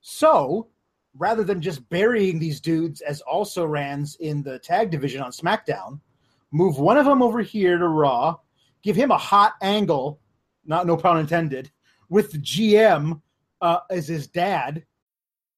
[0.00, 0.68] So
[1.16, 6.00] rather than just burying these dudes as also rans in the tag division on SmackDown,
[6.50, 8.36] move one of them over here to Raw,
[8.82, 10.20] give him a hot angle,
[10.64, 11.70] not no pun intended,
[12.08, 13.20] with the GM
[13.60, 14.84] uh, as his dad.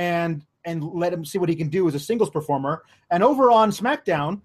[0.00, 2.82] And and let him see what he can do as a singles performer.
[3.10, 4.40] And over on SmackDown,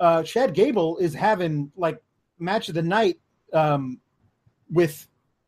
[0.00, 2.02] uh, Chad Gable is having like
[2.38, 3.20] match of the night
[3.52, 4.00] um,
[4.68, 5.06] with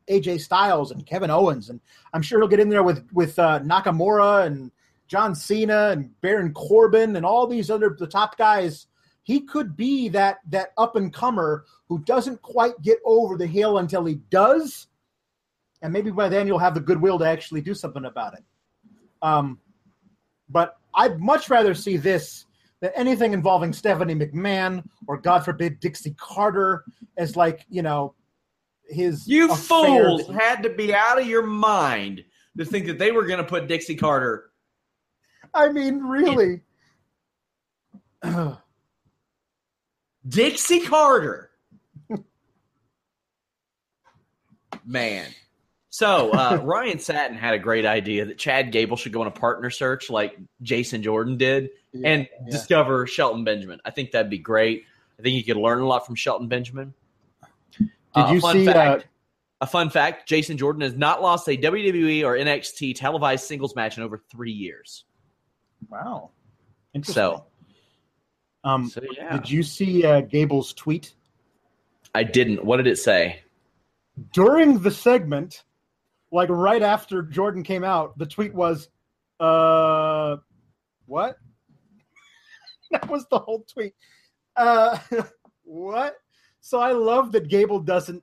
[0.08, 1.80] AJ Styles and Kevin Owens, and
[2.12, 4.70] I'm sure he'll get in there with with uh, Nakamura and
[5.08, 8.86] John Cena and Baron Corbin and all these other the top guys.
[9.24, 13.78] He could be that that up and comer who doesn't quite get over the hill
[13.78, 14.86] until he does,
[15.82, 18.44] and maybe by then you'll have the goodwill to actually do something about it.
[19.26, 19.58] Um,
[20.48, 22.46] but I'd much rather see this
[22.80, 26.84] than anything involving Stephanie McMahon or, God forbid, Dixie Carter
[27.16, 28.14] as like you know
[28.88, 29.26] his.
[29.26, 32.22] You fools had to be out of your mind
[32.56, 34.52] to think that they were going to put Dixie Carter.
[35.52, 36.60] I mean, really.
[40.28, 41.50] Dixie Carter.
[44.86, 45.26] Man.
[45.96, 49.30] So uh, Ryan Satin had a great idea that Chad Gable should go on a
[49.30, 52.50] partner search like Jason Jordan did and yeah.
[52.50, 53.80] discover Shelton Benjamin.
[53.82, 54.84] I think that'd be great.
[55.18, 56.92] I think you could learn a lot from Shelton Benjamin.
[57.78, 58.68] Did you fun see?
[58.68, 58.98] Uh,
[59.62, 63.96] a fun fact: Jason Jordan has not lost a WWE or NXT televised singles match
[63.96, 65.06] in over three years.
[65.88, 66.28] wow.
[66.92, 67.14] Interesting.
[67.14, 67.44] So,
[68.64, 71.14] um, so yeah, did you see uh, Gable's tweet
[72.14, 72.66] I didn't.
[72.66, 73.40] What did it say?
[74.34, 75.62] during the segment?
[76.32, 78.88] Like right after Jordan came out, the tweet was,
[79.38, 80.36] "Uh,
[81.06, 81.36] what?"
[82.90, 83.94] that was the whole tweet.
[84.56, 84.98] Uh,
[85.64, 86.16] what?
[86.60, 88.22] So I love that Gable doesn't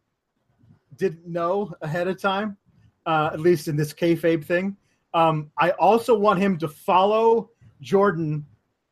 [0.98, 2.58] didn't know ahead of time,
[3.06, 4.76] uh, at least in this kayfabe thing.
[5.14, 8.46] Um, I also want him to follow Jordan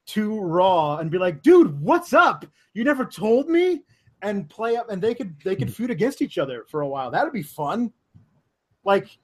[0.08, 2.46] to Raw and be like, "Dude, what's up?
[2.74, 3.84] You never told me."
[4.24, 7.10] And play up, and they could they could feud against each other for a while.
[7.10, 7.92] That'd be fun.
[8.84, 9.18] Like,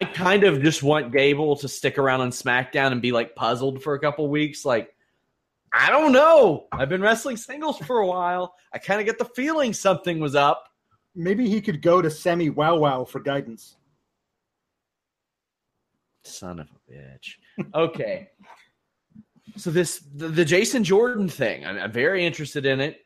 [0.00, 3.82] I kind of just want Gable to stick around on SmackDown and be like puzzled
[3.82, 4.64] for a couple weeks.
[4.64, 4.94] Like,
[5.72, 6.66] I don't know.
[6.72, 8.54] I've been wrestling singles for a while.
[8.72, 10.68] I kind of get the feeling something was up.
[11.14, 13.76] maybe he could go to Semi Wow Wow for guidance.
[16.22, 17.34] Son of a bitch.
[17.74, 18.28] Okay.
[19.56, 23.00] so this the, the Jason Jordan thing, I'm, I'm very interested in it.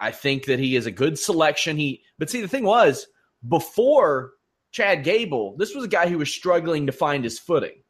[0.00, 1.76] I think that he is a good selection.
[1.76, 3.06] He but see the thing was
[3.48, 4.32] before
[4.70, 7.82] Chad Gable, this was a guy who was struggling to find his footing.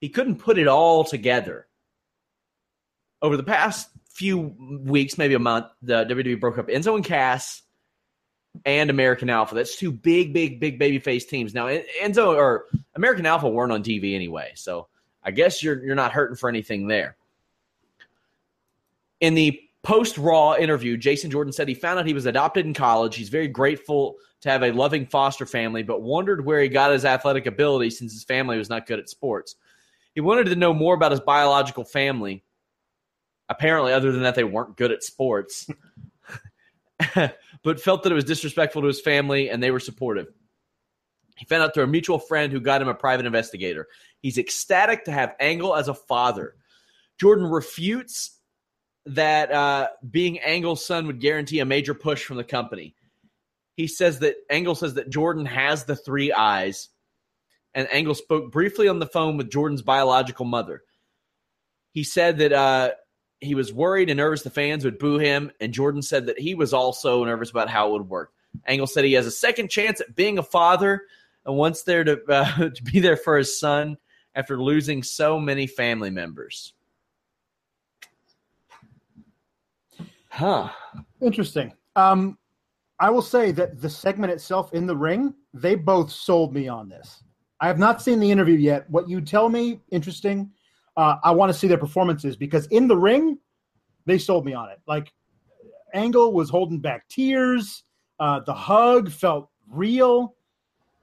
[0.00, 1.66] He couldn't put it all together.
[3.20, 4.38] Over the past few
[4.84, 7.62] weeks, maybe a month, the WWE broke up Enzo and Cass
[8.64, 9.54] and American Alpha.
[9.54, 11.54] That's two big, big, big babyface teams.
[11.54, 14.88] Now En- Enzo or American Alpha weren't on TV anyway, so
[15.22, 17.16] I guess you're you're not hurting for anything there.
[19.20, 22.74] In the post Raw interview, Jason Jordan said he found out he was adopted in
[22.74, 23.16] college.
[23.16, 27.04] He's very grateful to have a loving foster family, but wondered where he got his
[27.04, 29.56] athletic ability since his family was not good at sports.
[30.14, 32.44] He wanted to know more about his biological family.
[33.48, 35.68] Apparently, other than that, they weren't good at sports,
[37.14, 40.26] but felt that it was disrespectful to his family and they were supportive.
[41.36, 43.88] He found out through a mutual friend who got him a private investigator.
[44.20, 46.54] He's ecstatic to have Angle as a father.
[47.18, 48.38] Jordan refutes
[49.06, 52.94] that uh, being Angle's son would guarantee a major push from the company.
[53.74, 56.88] He says that Angle says that Jordan has the three eyes,
[57.74, 60.82] and Angle spoke briefly on the phone with Jordan's biological mother.
[61.90, 62.90] He said that uh,
[63.40, 66.54] he was worried and nervous the fans would boo him, and Jordan said that he
[66.54, 68.32] was also nervous about how it would work.
[68.66, 71.02] Angle said he has a second chance at being a father
[71.44, 73.96] and wants there to, uh, to be there for his son
[74.34, 76.74] after losing so many family members.
[80.32, 80.70] Huh.
[81.20, 81.74] Interesting.
[81.94, 82.38] Um,
[82.98, 86.88] I will say that the segment itself in the ring, they both sold me on
[86.88, 87.22] this.
[87.60, 88.88] I have not seen the interview yet.
[88.88, 90.50] What you tell me, interesting.
[90.96, 93.38] Uh, I want to see their performances because in the ring,
[94.06, 94.80] they sold me on it.
[94.86, 95.12] Like
[95.92, 97.84] Angle was holding back tears.
[98.18, 100.34] Uh, the hug felt real.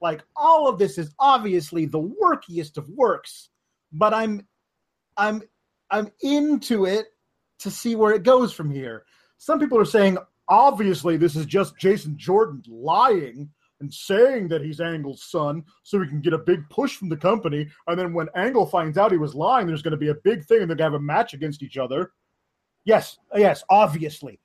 [0.02, 3.50] Like all of this is obviously the workiest of works,
[3.92, 4.44] but I'm,
[5.16, 5.42] I'm,
[5.88, 7.06] I'm into it
[7.60, 9.04] to see where it goes from here.
[9.40, 13.48] Some people are saying obviously this is just Jason Jordan lying
[13.80, 17.16] and saying that he's Angle's son so he can get a big push from the
[17.16, 17.66] company.
[17.86, 20.44] And then when Angle finds out he was lying, there's going to be a big
[20.44, 22.12] thing and they're going to have a match against each other.
[22.84, 24.40] Yes, yes, obviously.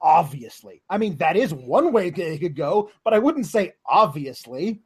[0.00, 0.82] Obviously.
[0.90, 4.80] I mean, that is one way it could go, but I wouldn't say obviously.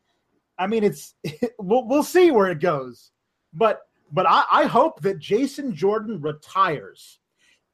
[0.59, 1.15] I mean, it's
[1.59, 3.13] we'll, we'll see where it goes.
[3.55, 3.81] But
[4.13, 7.19] but I, I hope that Jason Jordan retires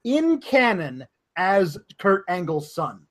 [0.05, 3.05] in canon as Kurt Angle's son.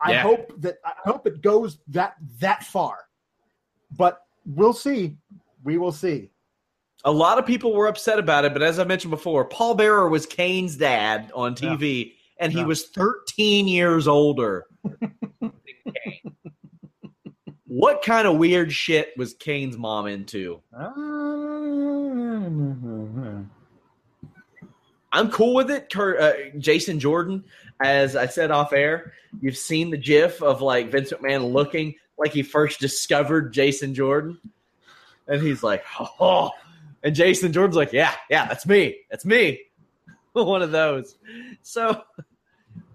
[0.00, 0.22] I Yeah.
[0.22, 2.98] hope that I hope it goes that that far.
[3.96, 5.16] But we'll see.
[5.64, 6.30] We will see.
[7.04, 10.08] A lot of people were upset about it, but as I mentioned before, Paul Bearer
[10.08, 12.64] was Kane's dad on TV, and he Yeah.
[12.64, 15.52] was 13 years older than
[16.04, 16.36] Kane.
[17.66, 20.62] What kind of weird shit was Kane's mom into?
[25.16, 25.90] I'm cool with it.
[25.92, 27.44] Kurt, uh, Jason Jordan,
[27.80, 32.32] as I said off air, you've seen the GIF of like Vince McMahon looking like
[32.32, 34.38] he first discovered Jason Jordan,
[35.26, 35.84] and he's like,
[36.20, 36.50] "Oh,"
[37.02, 38.98] and Jason Jordan's like, "Yeah, yeah, that's me.
[39.10, 39.60] That's me."
[40.32, 41.16] One of those.
[41.62, 42.02] So,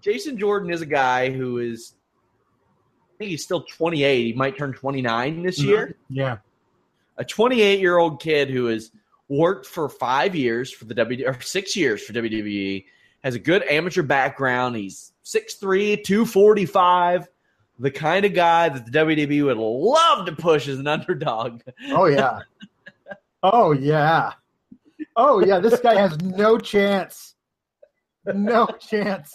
[0.00, 1.92] Jason Jordan is a guy who is,
[3.14, 4.24] I think he's still 28.
[4.26, 6.38] He might turn 29 this year Yeah.
[7.16, 8.90] a 28 year old kid who has
[9.32, 12.84] worked for five years for the W or six years for WWE,
[13.24, 14.76] has a good amateur background.
[14.76, 17.28] He's 6'3, 245,
[17.78, 21.62] the kind of guy that the WWE would love to push as an underdog.
[21.88, 22.40] Oh yeah.
[23.42, 24.32] oh yeah.
[25.16, 25.58] Oh yeah.
[25.58, 27.34] This guy has no chance.
[28.34, 29.32] No chance.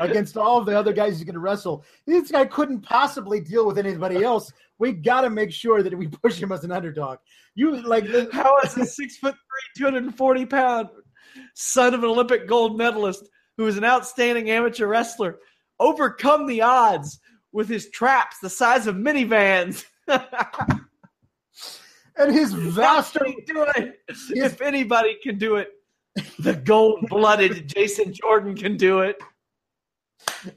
[0.00, 1.84] against all of the other guys he's going to wrestle.
[2.06, 4.52] This guy couldn't possibly deal with anybody else.
[4.78, 7.18] We got to make sure that we push him as an underdog.
[7.54, 10.88] You like how is a six foot three, two hundred and forty pound
[11.54, 15.38] son of an Olympic gold medalist who is an outstanding amateur wrestler
[15.80, 17.18] overcome the odds
[17.52, 19.84] with his traps the size of minivans?
[20.08, 20.30] and
[22.32, 23.16] his vast
[23.46, 24.00] do it.
[24.30, 25.70] if anybody can do it,
[26.38, 29.16] the gold blooded Jason Jordan can do it.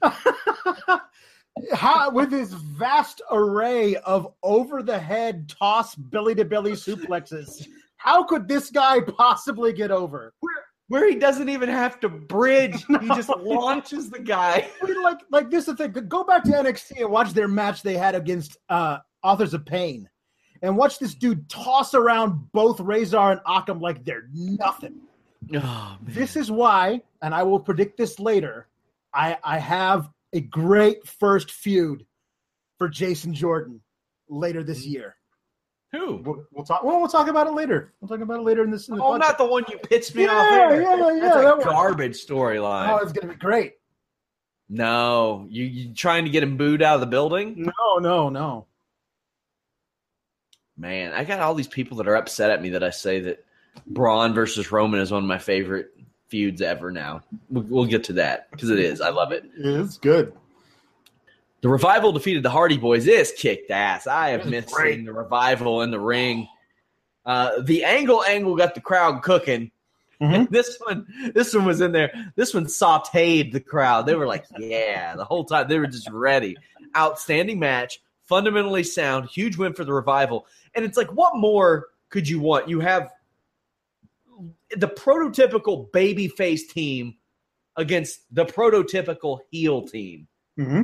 [1.72, 8.24] How, with his vast array of over the head toss belly to belly suplexes, how
[8.24, 10.32] could this guy possibly get over?
[10.40, 10.54] Where,
[10.88, 12.98] where he doesn't even have to bridge, no.
[12.98, 14.68] he just launches the guy.
[14.82, 16.08] I mean, like, like this is the thing.
[16.08, 20.08] Go back to NXT and watch their match they had against uh, Authors of Pain,
[20.62, 25.00] and watch this dude toss around both Rezar and Akam like they're nothing.
[25.54, 28.68] Oh, this is why, and I will predict this later.
[29.14, 32.06] I, I have a great first feud
[32.78, 33.80] for Jason Jordan
[34.28, 34.90] later this hmm.
[34.90, 35.16] year.
[35.92, 36.22] Who?
[36.24, 36.84] We'll, we'll, talk.
[36.84, 37.92] Well, we'll talk about it later.
[38.00, 38.88] We'll talk about it later in this.
[38.88, 40.50] In oh, not the one you pitched me yeah, off.
[40.50, 41.20] Yeah, yeah, yeah.
[41.20, 42.88] That's a garbage storyline.
[42.88, 43.74] Oh, it's gonna be great.
[44.70, 47.64] No, you you trying to get him booed out of the building?
[47.66, 48.66] No, no, no.
[50.78, 53.44] Man, I got all these people that are upset at me that I say that
[53.86, 55.90] Braun versus Roman is one of my favorite
[56.32, 56.90] feuds ever.
[56.90, 59.02] Now we'll, we'll get to that because it is.
[59.02, 59.44] I love it.
[59.54, 60.32] It's good.
[61.60, 63.04] The revival defeated the Hardy Boys.
[63.04, 64.06] This kicked ass.
[64.06, 64.94] I have missed great.
[64.94, 66.48] seeing the revival in the ring.
[67.26, 69.70] Uh, the angle angle got the crowd cooking.
[70.20, 70.44] Mm-hmm.
[70.52, 72.12] This one, this one was in there.
[72.34, 74.06] This one sauteed the crowd.
[74.06, 76.56] They were like, "Yeah!" The whole time they were just ready.
[76.96, 80.46] Outstanding match, fundamentally sound, huge win for the revival.
[80.74, 82.68] And it's like, what more could you want?
[82.68, 83.10] You have
[84.76, 87.14] the prototypical babyface team
[87.76, 90.28] against the prototypical heel team.
[90.58, 90.82] Mm-hmm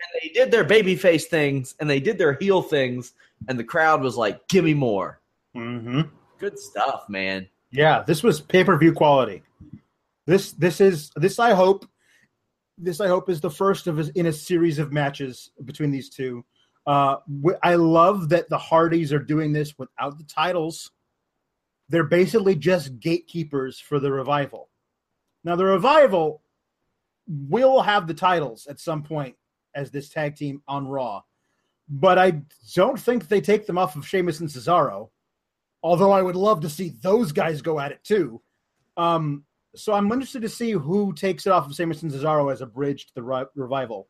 [0.00, 3.12] and they did their baby face things and they did their heel things,
[3.48, 5.20] and the crowd was like, "Give me more."
[5.56, 6.02] Mm-hmm.
[6.38, 7.48] Good stuff, man.
[7.70, 9.42] Yeah, this was pay per view quality.
[10.26, 11.86] This this is this I hope
[12.76, 16.44] this I hope is the first of in a series of matches between these two.
[16.86, 17.16] Uh,
[17.62, 20.90] I love that the Hardys are doing this without the titles.
[21.88, 24.68] They're basically just gatekeepers for the revival.
[25.44, 26.42] Now the revival
[27.26, 29.36] will have the titles at some point
[29.74, 31.22] as this tag team on Raw.
[31.88, 32.42] But I
[32.74, 35.10] don't think they take them off of Sheamus and Cesaro.
[35.82, 38.42] Although I would love to see those guys go at it too.
[38.96, 39.44] Um,
[39.76, 42.66] so I'm interested to see who takes it off of Sheamus and Cesaro as a
[42.66, 44.08] bridge to the re- revival,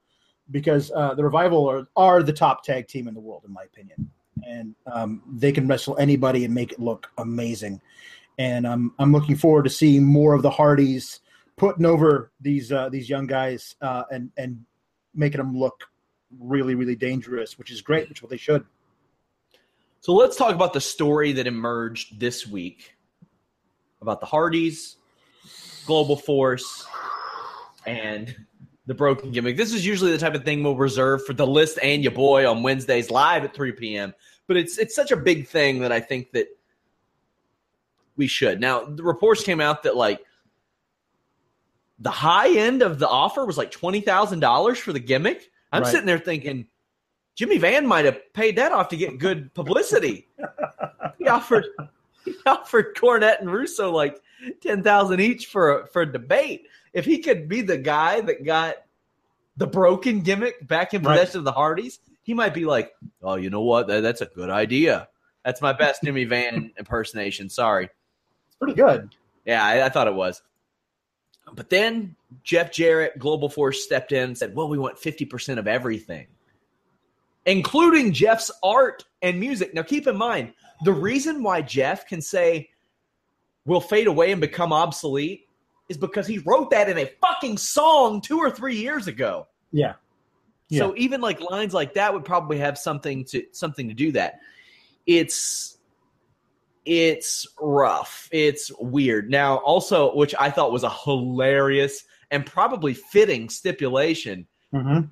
[0.51, 3.65] because uh, the revival are, are the top tag team in the world, in my
[3.65, 4.11] opinion,
[4.47, 7.81] and um, they can wrestle anybody and make it look amazing.
[8.39, 11.21] And I'm I'm looking forward to seeing more of the Hardys
[11.57, 14.65] putting over these uh, these young guys uh, and and
[15.15, 15.85] making them look
[16.39, 18.65] really, really dangerous, which is great, which is what they should.
[20.01, 22.95] So let's talk about the story that emerged this week
[24.01, 24.97] about the Hardys,
[25.87, 26.87] Global Force,
[27.85, 28.35] and
[28.89, 29.59] the broken gimmick.
[29.59, 32.51] This is usually the type of thing we'll reserve for the list and your boy
[32.51, 34.15] on Wednesdays live at 3 p.m.
[34.47, 36.49] But it's it's such a big thing that I think that
[38.17, 38.63] we should.
[38.63, 40.25] Now the reports came out that like
[41.99, 45.51] the high end of the offer was like twenty thousand dollars for the gimmick.
[45.71, 45.91] I'm right.
[45.91, 46.67] sitting there thinking
[47.35, 50.29] Jimmy Van might have paid that off to get good publicity.
[51.19, 51.67] he offered
[52.25, 54.19] he offered Cornette and Russo like
[54.61, 56.67] ten thousand each for for debate.
[56.93, 58.77] If he could be the guy that got
[59.57, 61.35] the broken gimmick back in possession right.
[61.37, 62.93] of the Hardys, he might be like,
[63.23, 63.87] "Oh, you know what?
[63.89, 65.09] That, that's a good idea."
[65.45, 67.49] That's my best Jimmy Van impersonation.
[67.49, 69.15] Sorry, it's pretty good.
[69.45, 70.43] Yeah, I, I thought it was.
[71.55, 75.67] But then Jeff Jarrett, Global Force, stepped in and said, well, we want 50% of
[75.67, 76.27] everything,
[77.47, 79.75] including Jeff's art and music.
[79.75, 80.53] Now, keep in mind,
[80.85, 82.69] the reason why Jeff can say
[83.69, 85.47] will fade away and become obsolete
[85.89, 89.47] is because he wrote that in a fucking song two or three years ago.
[89.71, 89.95] Yeah.
[90.69, 90.81] yeah.
[90.81, 94.41] So even like lines like that would probably have something to something to do that.
[95.07, 95.77] It's
[96.85, 98.29] it's rough.
[98.33, 99.31] It's weird.
[99.31, 104.47] Now, also, which I thought was a hilarious and probably fitting stipulation.
[104.73, 105.09] Mm-hmm.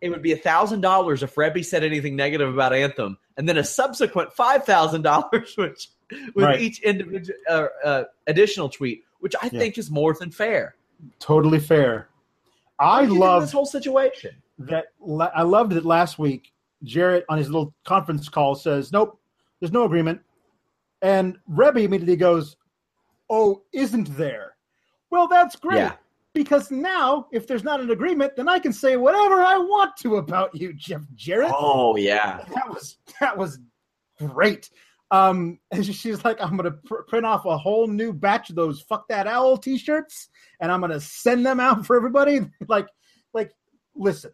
[0.00, 3.58] It would be a thousand dollars if Reby said anything negative about Anthem, and then
[3.58, 5.88] a subsequent five thousand dollars, which
[6.34, 6.60] with right.
[6.60, 9.58] each individual uh, uh, additional tweet, which I yeah.
[9.58, 10.76] think is more than fair.
[11.18, 12.08] Totally fair.
[12.78, 14.30] I love this whole situation.
[14.58, 14.86] That
[15.34, 16.52] I loved that last week.
[16.84, 19.18] Jarrett on his little conference call says, "Nope,
[19.60, 20.20] there's no agreement.
[21.02, 22.56] And Reby immediately goes,
[23.28, 24.56] Oh, isn't there?
[25.10, 25.78] Well, that's great.
[25.78, 25.94] Yeah.
[26.34, 30.16] because now if there's not an agreement, then I can say whatever I want to
[30.16, 31.52] about you, Jeff Jarrett.
[31.54, 33.58] Oh yeah, that was that was
[34.18, 34.70] great.
[35.10, 38.80] Um, and she's like, I'm gonna pr- print off a whole new batch of those
[38.82, 40.28] "fuck that owl" T-shirts,
[40.60, 42.40] and I'm gonna send them out for everybody.
[42.68, 42.88] like,
[43.32, 43.52] like,
[43.94, 44.32] listen,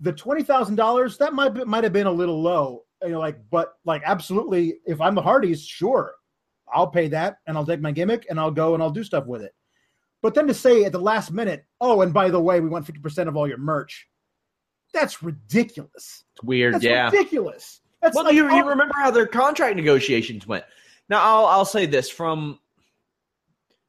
[0.00, 3.20] the twenty thousand dollars that might be, might have been a little low, you know,
[3.20, 6.14] like, but like, absolutely, if I'm the Hardys, sure,
[6.72, 9.26] I'll pay that, and I'll take my gimmick, and I'll go and I'll do stuff
[9.26, 9.52] with it.
[10.22, 12.86] But then to say at the last minute, oh, and by the way, we want
[12.86, 14.06] 50% of all your merch.
[14.94, 16.24] That's ridiculous.
[16.34, 17.10] It's weird, That's yeah.
[17.10, 17.80] ridiculous.
[18.02, 20.64] That's well, like, you, you remember how their contract negotiations went.
[21.08, 22.58] Now, I'll, I'll say this from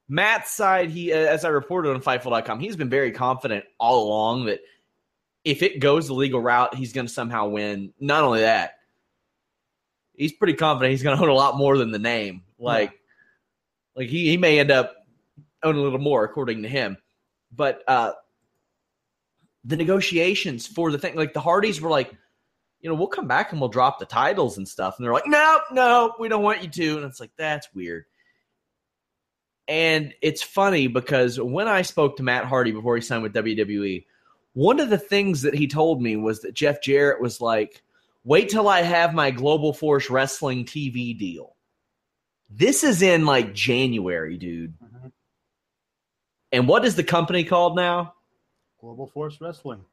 [0.07, 0.91] Matt's side.
[0.91, 4.59] He, uh, as I reported on Fightful.com, he's been very confident all along that
[5.43, 7.91] if it goes the legal route, he's going to somehow win.
[7.99, 8.75] Not only that,
[10.13, 12.43] he's pretty confident he's going to own a lot more than the name.
[12.59, 12.93] Like,
[13.95, 14.95] like he, he may end up
[15.63, 16.97] own a little more, according to him.
[17.51, 18.13] But uh,
[19.63, 22.13] the negotiations for the thing, like the Hardys were like,
[22.83, 24.97] you know, we'll come back and we'll drop the titles and stuff.
[24.97, 26.97] And they're like, no, no, we don't want you to.
[26.97, 28.03] And it's like, that's weird.
[29.69, 34.05] And it's funny because when I spoke to Matt Hardy before he signed with WWE,
[34.51, 37.81] one of the things that he told me was that Jeff Jarrett was like,
[38.25, 41.55] wait till I have my Global Force Wrestling TV deal.
[42.49, 44.73] This is in like January, dude.
[44.79, 45.11] Mhm.
[46.51, 48.15] And what is the company called now?
[48.81, 49.85] Global Force Wrestling.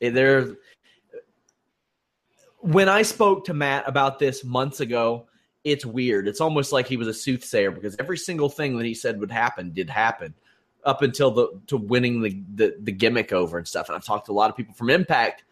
[0.00, 0.56] There.
[2.60, 5.26] When I spoke to Matt about this months ago,
[5.64, 6.28] it's weird.
[6.28, 9.30] It's almost like he was a soothsayer because every single thing that he said would
[9.30, 10.34] happen did happen
[10.84, 13.88] up until the to winning the, the the gimmick over and stuff.
[13.88, 15.44] And I've talked to a lot of people from Impact,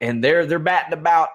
[0.00, 1.28] and they're they're batting about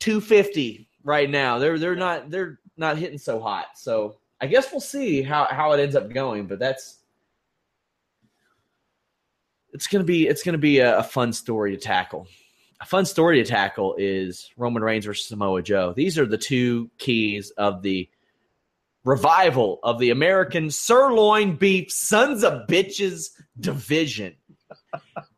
[0.00, 1.58] two fifty right now.
[1.58, 3.66] They're they're not they're not hitting so hot.
[3.76, 6.46] So I guess we'll see how how it ends up going.
[6.46, 6.98] But that's
[9.72, 12.26] it's gonna be it's gonna be a, a fun story to tackle.
[12.82, 15.92] A fun story to tackle is Roman Reigns versus Samoa Joe.
[15.94, 18.10] These are the two keys of the
[19.04, 23.28] revival of the American sirloin beef sons of bitches
[23.60, 24.34] division.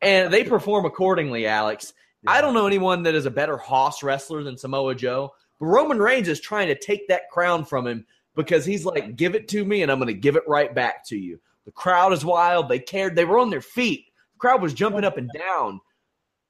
[0.01, 1.93] and they perform accordingly, Alex.
[2.27, 5.99] I don't know anyone that is a better hoss wrestler than Samoa Joe, but Roman
[5.99, 9.67] Reigns is trying to take that crown from him because he's like, give it to
[9.67, 11.39] me and I'm going to give it right back to you.
[11.67, 12.71] The crowd is wild.
[12.71, 13.17] They cared.
[13.17, 14.07] They were on their feet.
[14.33, 15.83] The crowd was jumping up and down.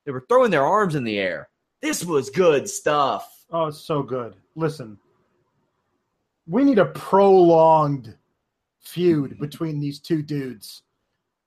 [0.04, 1.48] They were throwing their arms in the air.
[1.80, 3.30] This was good stuff.
[3.50, 4.36] Oh, it's so good.
[4.54, 4.98] Listen,
[6.46, 8.16] we need a prolonged
[8.80, 10.82] feud between these two dudes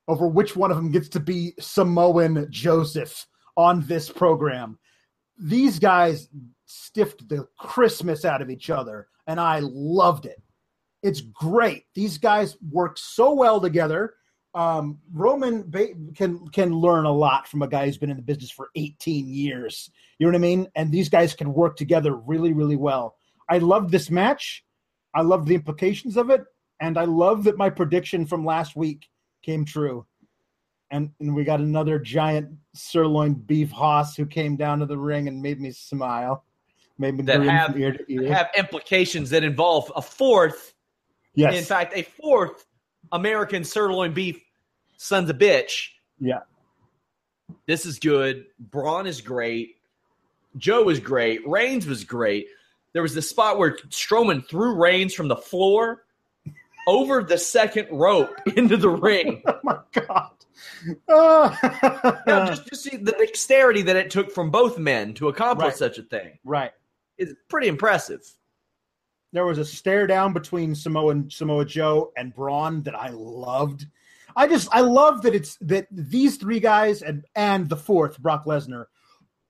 [0.08, 4.80] over which one of them gets to be Samoan Joseph on this program.
[5.38, 6.30] These guys
[6.66, 10.42] stiffed the Christmas out of each other, and I loved it.
[11.04, 11.86] It's great.
[11.94, 14.16] These guys work so well together.
[14.54, 18.24] Um, Roman ba- can can learn a lot from a guy who's been in the
[18.24, 19.92] business for 18 years.
[20.18, 20.68] You know what I mean?
[20.76, 23.16] And these guys can work together really, really well.
[23.50, 24.64] I loved this match.
[25.14, 26.44] I loved the implications of it,
[26.80, 29.08] and I love that my prediction from last week
[29.44, 30.06] came true.
[30.90, 35.28] And, and we got another giant sirloin beef hoss who came down to the ring
[35.28, 36.46] and made me smile,
[36.98, 38.34] made me That have, ear to ear.
[38.34, 40.74] have implications that involve a fourth,
[41.36, 42.66] yes, in fact, a fourth
[43.12, 44.40] American sirloin beef
[44.98, 45.90] sons of bitch.
[46.20, 46.40] yeah,
[47.66, 48.46] This is good.
[48.60, 49.76] Braun is great.
[50.58, 51.48] Joe was great.
[51.48, 52.48] Reigns was great.
[52.94, 56.04] There was this spot where Strowman threw Reigns from the floor
[56.88, 59.44] over the second rope into the ring.
[59.48, 60.32] oh my god.
[61.10, 62.22] Ah.
[62.26, 65.76] Now, just to see the dexterity that it took from both men to accomplish Right.
[65.78, 66.72] such a thing right.
[67.20, 68.22] is pretty impressive.
[69.34, 73.86] There was a stare down between Samoa and Samoa Joe and Braun that I loved.
[74.36, 78.46] I just I love that it's that these three guys and and the fourth Brock
[78.46, 78.86] Lesnar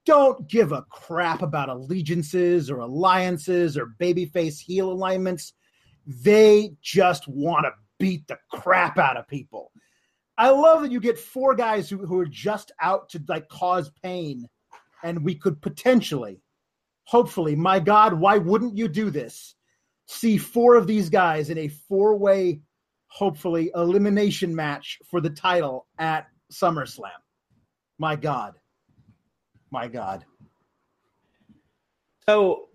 [0.06, 5.54] don't give a crap about allegiances or alliances or babyface heel alignments.
[6.06, 9.72] They just want to beat the crap out of people.
[10.38, 13.92] I love that you get four guys who, who are just out to like cause
[14.02, 14.48] pain,
[15.04, 16.42] and we could potentially,
[17.04, 19.56] hopefully, my God, why wouldn't you do this?
[20.08, 22.62] See four of these guys in a four way,
[23.08, 27.12] hopefully, elimination match for the title at SummerSlam.
[28.00, 28.56] My God.
[29.70, 30.26] My God.
[32.28, 32.68] So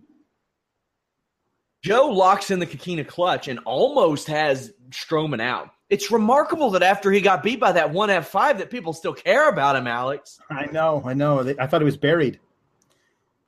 [1.82, 5.70] Joe locks in the Coquina clutch and almost has Strowman out.
[5.90, 9.48] It's remarkable that after he got beat by that one F5 that people still care
[9.48, 10.38] about him, Alex.
[10.50, 11.40] I know, I know.
[11.58, 12.40] I thought he was buried.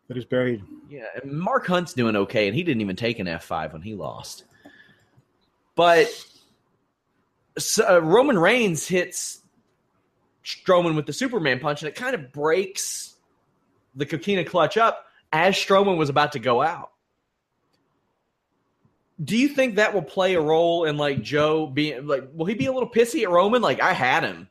[0.08, 0.62] That was buried.
[0.90, 3.94] Yeah, and Mark Hunt's doing okay, and he didn't even take an F5 when he
[3.94, 4.44] lost.
[5.74, 6.08] But
[7.58, 9.40] so, uh, Roman Reigns hits
[10.44, 13.14] Strowman with the Superman punch, and it kind of breaks
[13.94, 16.90] the Coquina clutch up as Strowman was about to go out.
[19.22, 22.54] Do you think that will play a role in like Joe being like, will he
[22.54, 23.62] be a little pissy at Roman?
[23.62, 24.48] Like, I had him.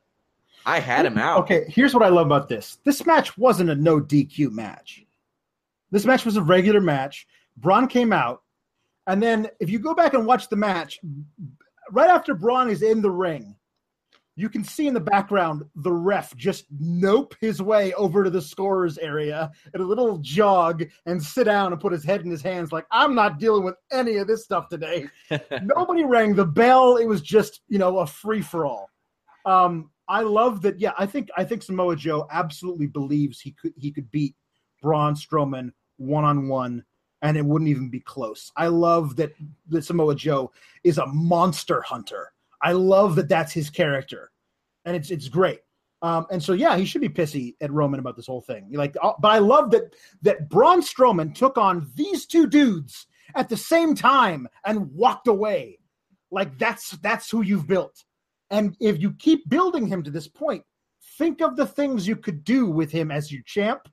[0.65, 1.41] I had him out.
[1.41, 2.77] Okay, here's what I love about this.
[2.85, 5.02] This match wasn't a no DQ match.
[5.93, 7.27] This match was a regular match.
[7.55, 8.41] Braun came out,
[9.05, 10.99] and then if you go back and watch the match,
[11.91, 13.55] right after Braun is in the ring,
[14.35, 18.41] you can see in the background the ref just nope his way over to the
[18.41, 22.41] scorer's area at a little jog and sit down and put his head in his
[22.41, 25.07] hands like i'm not dealing with any of this stuff today.
[25.61, 26.97] Nobody rang the bell.
[26.97, 28.89] It was just you know a free-for-all.
[29.45, 33.73] Um, i love that yeah i think i think samoa joe absolutely believes he could
[33.77, 34.35] he could beat
[34.81, 35.71] braun strowman
[36.03, 36.83] one-on-one
[37.21, 39.31] and it wouldn't even be close i love that
[39.67, 40.51] that samoa joe
[40.83, 42.33] is a monster hunter
[42.63, 44.31] I love that that's his character,
[44.85, 45.59] and it's it's great.
[46.01, 48.69] Um, and so yeah, he should be pissy at Roman about this whole thing.
[48.71, 53.49] Like, uh, but I love that that Braun Strowman took on these two dudes at
[53.49, 55.77] the same time and walked away.
[56.31, 58.03] Like that's that's who you've built.
[58.49, 60.63] And if you keep building him to this point,
[61.17, 63.89] think of the things you could do with him as your champ,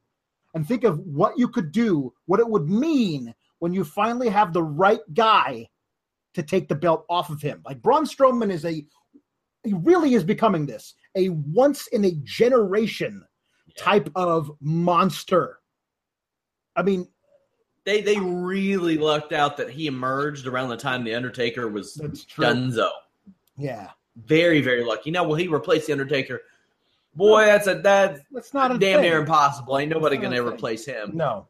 [0.55, 4.53] and think of what you could do, what it would mean when you finally have
[4.53, 5.69] the right guy
[6.35, 7.63] to take the belt off of him.
[7.65, 8.85] Like Braun Strowman is a
[9.63, 13.25] he really is becoming this a once in a generation
[13.77, 15.59] type of monster.
[16.77, 17.09] I mean,
[17.85, 21.97] they they really lucked out that he emerged around the time the Undertaker was
[22.39, 22.91] Dunzo.
[23.57, 25.11] Yeah, very very lucky.
[25.11, 26.43] Now will he replace the Undertaker?
[27.15, 29.79] Boy, that's a that's, that's not damn near impossible.
[29.79, 31.13] Ain't nobody gonna replace him.
[31.15, 31.47] No,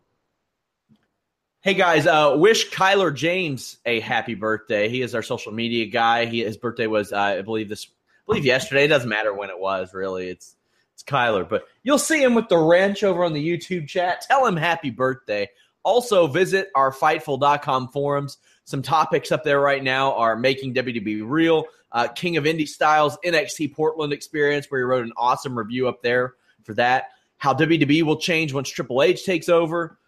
[1.62, 4.88] Hey guys, uh, wish Kyler James a happy birthday.
[4.88, 6.24] He is our social media guy.
[6.24, 8.86] He, his birthday was, uh, I believe this, I believe yesterday.
[8.86, 10.28] It doesn't matter when it was, really.
[10.28, 10.56] It's
[10.94, 14.22] it's Kyler, but you'll see him with the wrench over on the YouTube chat.
[14.22, 15.50] Tell him happy birthday.
[15.82, 18.38] Also, visit our Fightful.com forums.
[18.64, 23.18] Some topics up there right now are making WWE real, uh, King of Indie Styles,
[23.24, 26.34] NXT Portland experience, where he wrote an awesome review up there
[26.64, 27.06] for that.
[27.38, 29.98] How WWE will change once Triple H takes over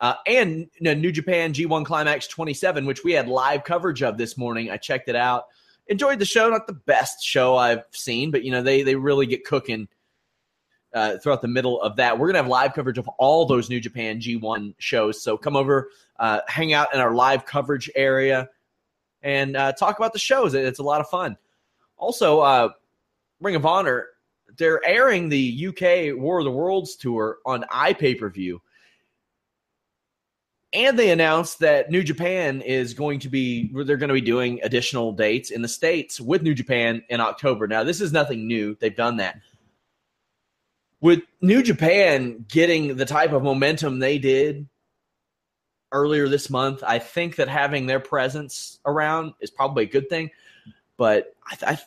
[0.00, 4.16] uh, and you know, New Japan G1 Climax 27, which we had live coverage of
[4.16, 4.70] this morning.
[4.70, 5.46] I checked it out.
[5.88, 6.48] Enjoyed the show.
[6.48, 9.88] Not the best show I've seen, but you know they they really get cooking
[10.94, 12.18] uh, throughout the middle of that.
[12.18, 15.22] We're gonna have live coverage of all those New Japan G1 shows.
[15.22, 18.50] So come over, uh, hang out in our live coverage area,
[19.28, 20.54] and uh, talk about the shows.
[20.54, 21.36] It's a lot of fun.
[21.98, 22.70] Also, uh,
[23.40, 24.06] Ring of Honor,
[24.56, 28.62] they're airing the UK War of the Worlds tour on iPay per view
[30.72, 34.60] and they announced that New Japan is going to be they're going to be doing
[34.62, 37.66] additional dates in the states with New Japan in October.
[37.66, 39.40] Now, this is nothing new; they've done that.
[41.00, 44.68] With New Japan getting the type of momentum they did
[45.92, 50.30] earlier this month, I think that having their presence around is probably a good thing.
[50.96, 51.78] But I, I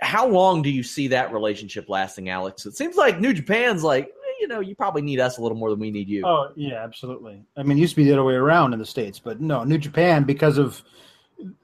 [0.00, 2.66] how long do you see that relationship lasting, Alex?
[2.66, 5.70] It seems like New Japan's like you know, you probably need us a little more
[5.70, 6.24] than we need you.
[6.24, 7.42] Oh yeah, absolutely.
[7.56, 9.64] I mean, it used to be the other way around in the states, but no,
[9.64, 10.82] New Japan because of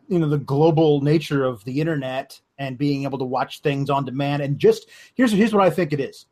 [0.08, 4.04] you know the global nature of the internet and being able to watch things on
[4.04, 6.26] demand and just here's here's what I think it is.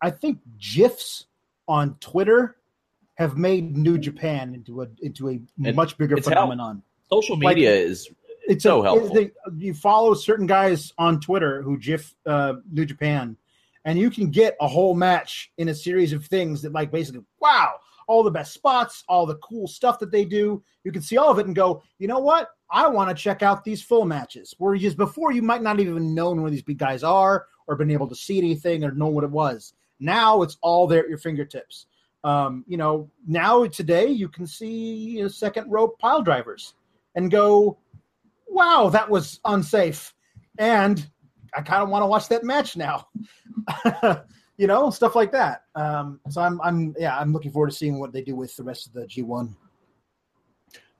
[0.00, 1.26] I think gifs
[1.66, 2.56] on Twitter
[3.14, 6.82] have made New Japan into a into a and much bigger phenomenon.
[7.10, 7.26] Helped.
[7.26, 8.08] Social media like, is
[8.46, 9.14] it's so a, helpful.
[9.14, 13.36] They, you follow certain guys on Twitter who gif uh, New Japan,
[13.84, 17.22] and you can get a whole match in a series of things that like basically
[17.40, 17.74] wow
[18.06, 21.30] all the best spots all the cool stuff that they do you can see all
[21.30, 24.54] of it and go you know what i want to check out these full matches
[24.58, 27.90] where just before you might not even known where these big guys are or been
[27.90, 31.18] able to see anything or know what it was now it's all there at your
[31.18, 31.86] fingertips
[32.24, 36.74] um, you know now today you can see you know, second rope pile drivers
[37.14, 37.78] and go
[38.48, 40.14] wow that was unsafe
[40.58, 41.08] and
[41.56, 43.08] I kind of want to watch that match now.
[44.56, 45.62] you know, stuff like that.
[45.74, 48.64] Um, so I'm, I'm, yeah, I'm looking forward to seeing what they do with the
[48.64, 49.54] rest of the G1.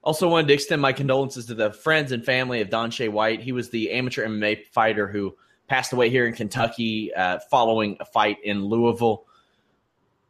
[0.03, 3.41] Also, wanted to extend my condolences to the friends and family of Donshay White.
[3.41, 5.35] He was the amateur MMA fighter who
[5.67, 9.25] passed away here in Kentucky uh, following a fight in Louisville.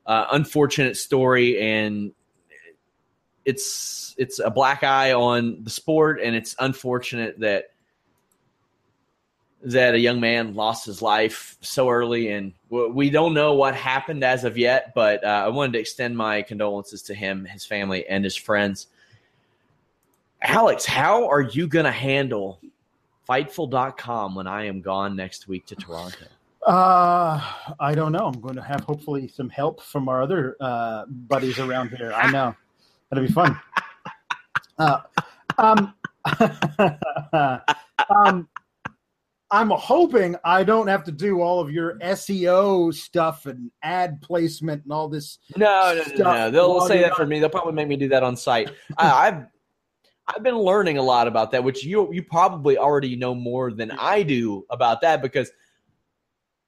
[0.07, 2.12] Uh, unfortunate story, and
[3.44, 7.70] it's it's a black eye on the sport, and it's unfortunate that
[9.62, 14.22] that a young man lost his life so early, and we don't know what happened
[14.22, 14.92] as of yet.
[14.94, 18.88] But uh, I wanted to extend my condolences to him, his family, and his friends.
[20.42, 22.61] Alex, how are you going to handle
[23.28, 26.26] Fightful.com when I am gone next week to Toronto?
[26.67, 27.41] Uh,
[27.79, 28.27] I don't know.
[28.27, 32.12] I'm going to have hopefully some help from our other uh, buddies around here.
[32.12, 32.55] I know
[33.11, 33.61] that'll be fun.
[34.79, 35.01] Uh,
[35.59, 35.95] um,
[38.11, 38.49] um,
[39.51, 44.85] I'm hoping I don't have to do all of your SEO stuff and ad placement
[44.85, 45.39] and all this.
[45.57, 46.51] No, no, no, no.
[46.51, 47.41] They'll say that for me.
[47.41, 48.71] They'll probably make me do that on site.
[48.97, 49.45] I, I've
[50.27, 53.91] I've been learning a lot about that, which you you probably already know more than
[53.93, 55.51] I do about that because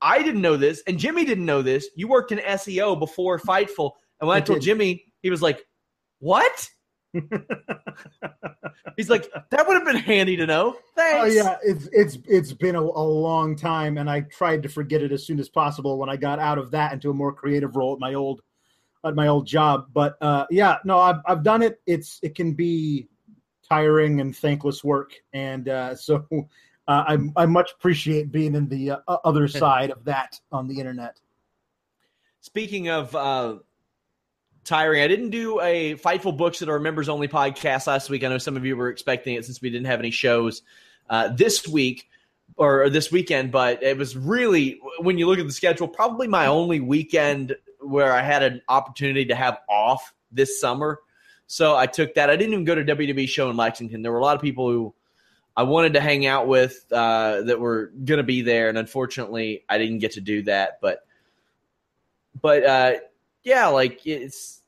[0.06, 1.88] I didn't know this, and Jimmy didn't know this.
[1.96, 3.90] You worked in SEO before Fightful,
[4.20, 5.66] and when I, I told Jimmy, he was like,
[6.20, 6.70] "What?"
[8.96, 10.76] He's like, that would have been handy to know.
[10.94, 11.20] Thanks.
[11.20, 15.02] Oh yeah, it's it's it's been a, a, long time, and I tried to forget
[15.02, 17.74] it as soon as possible when I got out of that into a more creative
[17.74, 18.42] role at my old
[19.04, 19.86] at my old job.
[19.92, 21.80] But uh, yeah, no, I've I've done it.
[21.86, 23.08] It's it can be
[23.68, 26.24] tiring and thankless work, and uh, so
[26.88, 30.78] uh, I I much appreciate being in the uh, other side of that on the
[30.78, 31.20] internet.
[32.40, 33.56] Speaking of uh,
[34.66, 35.00] tiring.
[35.00, 38.24] I didn't do a Fightful Books that are members only podcast last week.
[38.24, 40.62] I know some of you were expecting it since we didn't have any shows
[41.08, 42.08] uh, this week
[42.56, 46.46] or this weekend, but it was really, when you look at the schedule, probably my
[46.46, 51.00] only weekend where I had an opportunity to have off this summer.
[51.46, 52.28] So I took that.
[52.28, 54.02] I didn't even go to WWE show in Lexington.
[54.02, 54.94] There were a lot of people who
[55.56, 59.64] I wanted to hang out with uh, that were going to be there, and unfortunately,
[59.68, 60.78] I didn't get to do that.
[60.82, 61.06] But,
[62.40, 62.92] but uh,
[63.42, 64.60] yeah, like it's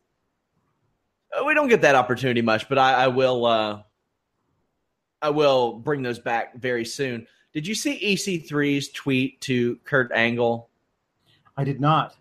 [1.39, 3.45] uh, we don't get that opportunity much, but I, I will.
[3.45, 3.83] Uh,
[5.21, 7.27] I will bring those back very soon.
[7.53, 10.71] Did you see EC3's tweet to Kurt Angle?
[11.57, 12.15] I did not.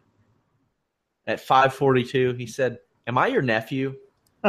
[1.28, 3.96] At 5:42, he said, "Am I your nephew?"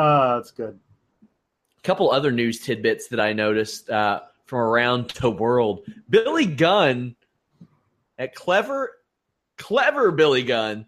[0.00, 0.78] uh, that's good.
[1.22, 5.86] A couple other news tidbits that I noticed uh, from around the world.
[6.08, 7.16] Billy Gunn
[8.18, 8.92] at Clever
[9.58, 10.86] clever Billy Gunn.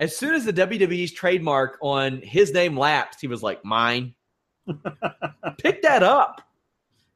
[0.00, 4.14] As soon as the WWE's trademark on his name lapsed, he was like, "Mine."
[5.58, 6.40] Pick that up.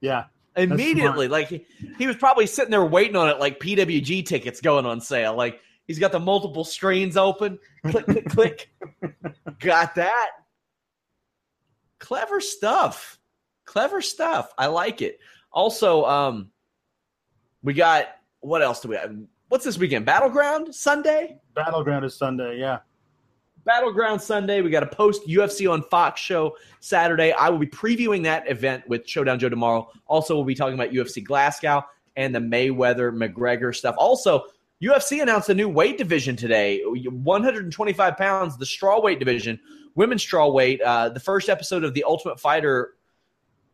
[0.00, 0.24] Yeah,
[0.56, 1.28] immediately.
[1.28, 1.64] Like he,
[1.98, 5.36] he was probably sitting there waiting on it, like PWG tickets going on sale.
[5.36, 7.60] Like he's got the multiple screens open.
[7.86, 8.70] Click, click, click.
[9.60, 10.30] Got that.
[12.02, 13.20] Clever stuff.
[13.64, 14.52] Clever stuff.
[14.58, 15.20] I like it.
[15.52, 16.50] Also, um,
[17.62, 18.08] we got
[18.40, 19.14] what else do we have?
[19.52, 20.04] what's this weekend?
[20.04, 21.38] Battleground Sunday?
[21.54, 22.78] Battleground is Sunday, yeah.
[23.64, 24.62] Battleground Sunday.
[24.62, 27.32] We got a post UFC on Fox show Saturday.
[27.32, 29.88] I will be previewing that event with Showdown Joe tomorrow.
[30.06, 31.84] Also, we'll be talking about UFC Glasgow
[32.16, 33.94] and the Mayweather McGregor stuff.
[33.96, 34.42] Also,
[34.82, 39.60] UFC announced a new weight division today 125 pounds, the straw weight division,
[39.94, 40.80] women's strawweight.
[40.84, 42.94] Uh, the first episode of The Ultimate Fighter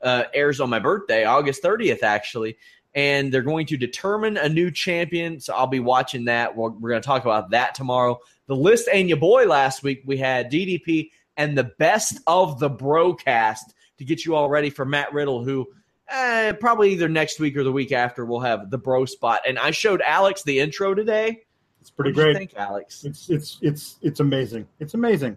[0.02, 2.56] uh, airs on my birthday, August 30th, actually
[2.94, 5.40] and they're going to determine a new champion.
[5.40, 6.56] So I'll be watching that.
[6.56, 8.18] We're, we're going to talk about that tomorrow.
[8.46, 12.68] The list and your boy last week, we had DDP and the best of the
[12.68, 15.66] broadcast to get you all ready for Matt Riddle, who
[16.08, 19.42] eh, probably either next week or the week after we'll have the bro spot.
[19.46, 21.42] And I showed Alex the intro today.
[21.80, 22.36] It's pretty great.
[22.36, 23.04] think, Alex?
[23.04, 24.66] It's it's it's it's amazing.
[24.80, 25.36] It's amazing.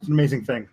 [0.00, 0.68] It's an amazing thing.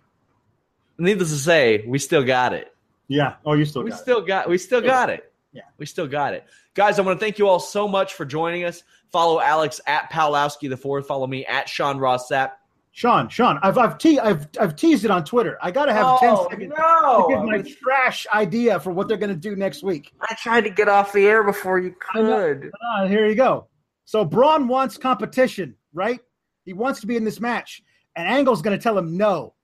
[0.98, 2.74] Needless to say, we still got it.
[3.08, 3.34] Yeah.
[3.44, 4.26] Oh, you still we got still it.
[4.26, 5.32] got we still got it.
[5.52, 5.62] Yeah.
[5.78, 6.44] We still got it.
[6.74, 8.82] Guys, I want to thank you all so much for joining us.
[9.12, 11.06] Follow Alex at Palowski the fourth.
[11.06, 12.52] Follow me at Sean Ross Sapp.
[12.94, 15.58] Sean, Sean, I've I've, te- I've I've teased it on Twitter.
[15.60, 17.26] I got to have oh, 10 seconds no.
[17.28, 20.12] to give my trash idea for what they're going to do next week.
[20.20, 22.70] I tried to get off the air before you could.
[22.94, 23.66] Uh, here you go.
[24.04, 26.20] So Braun wants competition, right?
[26.64, 27.82] He wants to be in this match,
[28.16, 29.54] and Angle's going to tell him no.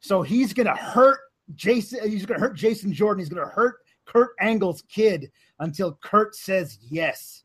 [0.00, 1.18] So he's going to hurt
[1.54, 2.08] Jason.
[2.08, 3.20] He's going to hurt Jason Jordan.
[3.20, 3.76] He's going to hurt
[4.06, 7.44] Kurt Angle's kid until Kurt says yes,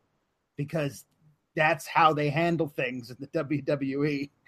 [0.56, 1.06] because
[1.56, 4.30] that's how they handle things in the WWE.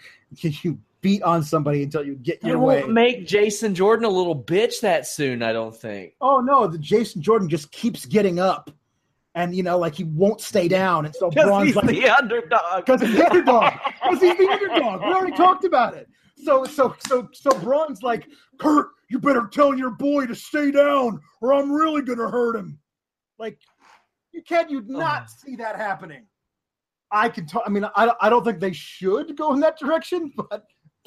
[0.41, 2.81] You beat on somebody until you get your it way.
[2.81, 5.41] Won't make Jason Jordan a little bitch that soon.
[5.41, 6.13] I don't think.
[6.19, 8.69] Oh no, the Jason Jordan just keeps getting up,
[9.37, 12.85] and you know, like he won't stay down, and so Braun's he's like the underdog.
[12.85, 13.73] Because he's the underdog.
[14.03, 15.01] Because he's the underdog.
[15.01, 16.09] We already talked about it.
[16.43, 18.27] So so so so Braun's like,
[18.59, 22.79] Kurt, you better tell your boy to stay down, or I'm really gonna hurt him.
[23.37, 23.59] Like,
[24.31, 25.33] you can't you not oh.
[25.45, 26.25] see that happening?
[27.11, 27.47] I can.
[27.63, 30.63] I mean, I, I don't think they should go in that direction, but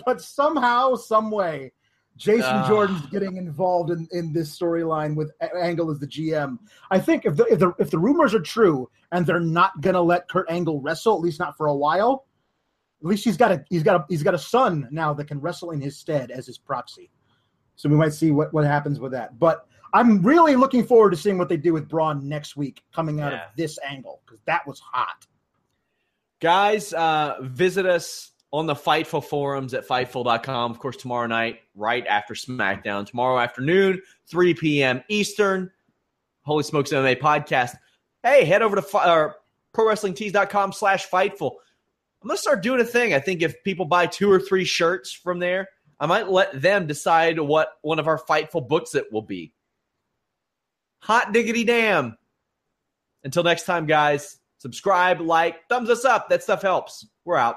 [0.07, 1.73] but somehow, some way,
[2.21, 2.69] Jason uh.
[2.69, 6.59] Jordan's getting involved in, in this storyline with Angle as the GM.
[6.91, 10.03] I think if the, if the if the rumors are true and they're not gonna
[10.03, 12.27] let Kurt Angle wrestle, at least not for a while,
[13.01, 15.41] at least he's got a he's got a he's got a son now that can
[15.41, 17.11] wrestle in his stead as his proxy.
[17.77, 19.39] So we might see what, what happens with that.
[19.39, 23.21] But I'm really looking forward to seeing what they do with Braun next week coming
[23.23, 23.45] out Yeah.
[23.47, 25.27] of this angle because that was hot.
[26.41, 30.71] Guys, uh, visit us on the Fightful forums at Fightful.com.
[30.71, 33.07] Of course, tomorrow night, right after SmackDown.
[33.07, 35.03] Tomorrow afternoon, 3 p.m.
[35.09, 35.71] Eastern.
[36.43, 37.77] Holy Smokes MMA podcast.
[38.23, 39.33] Hey, head over to uh,
[39.75, 41.53] ProWrestlingTees.com slash Fightful.
[42.23, 43.15] I'm going to start doing a thing.
[43.15, 45.69] I think if people buy two or three shirts from there,
[46.01, 49.53] I might let them decide what one of our Fightful books it will be.
[51.03, 52.17] Hot diggity damn.
[53.23, 56.29] Until next time, guys, subscribe, like, thumbs us up.
[56.29, 57.07] That stuff helps.
[57.25, 57.57] We're out.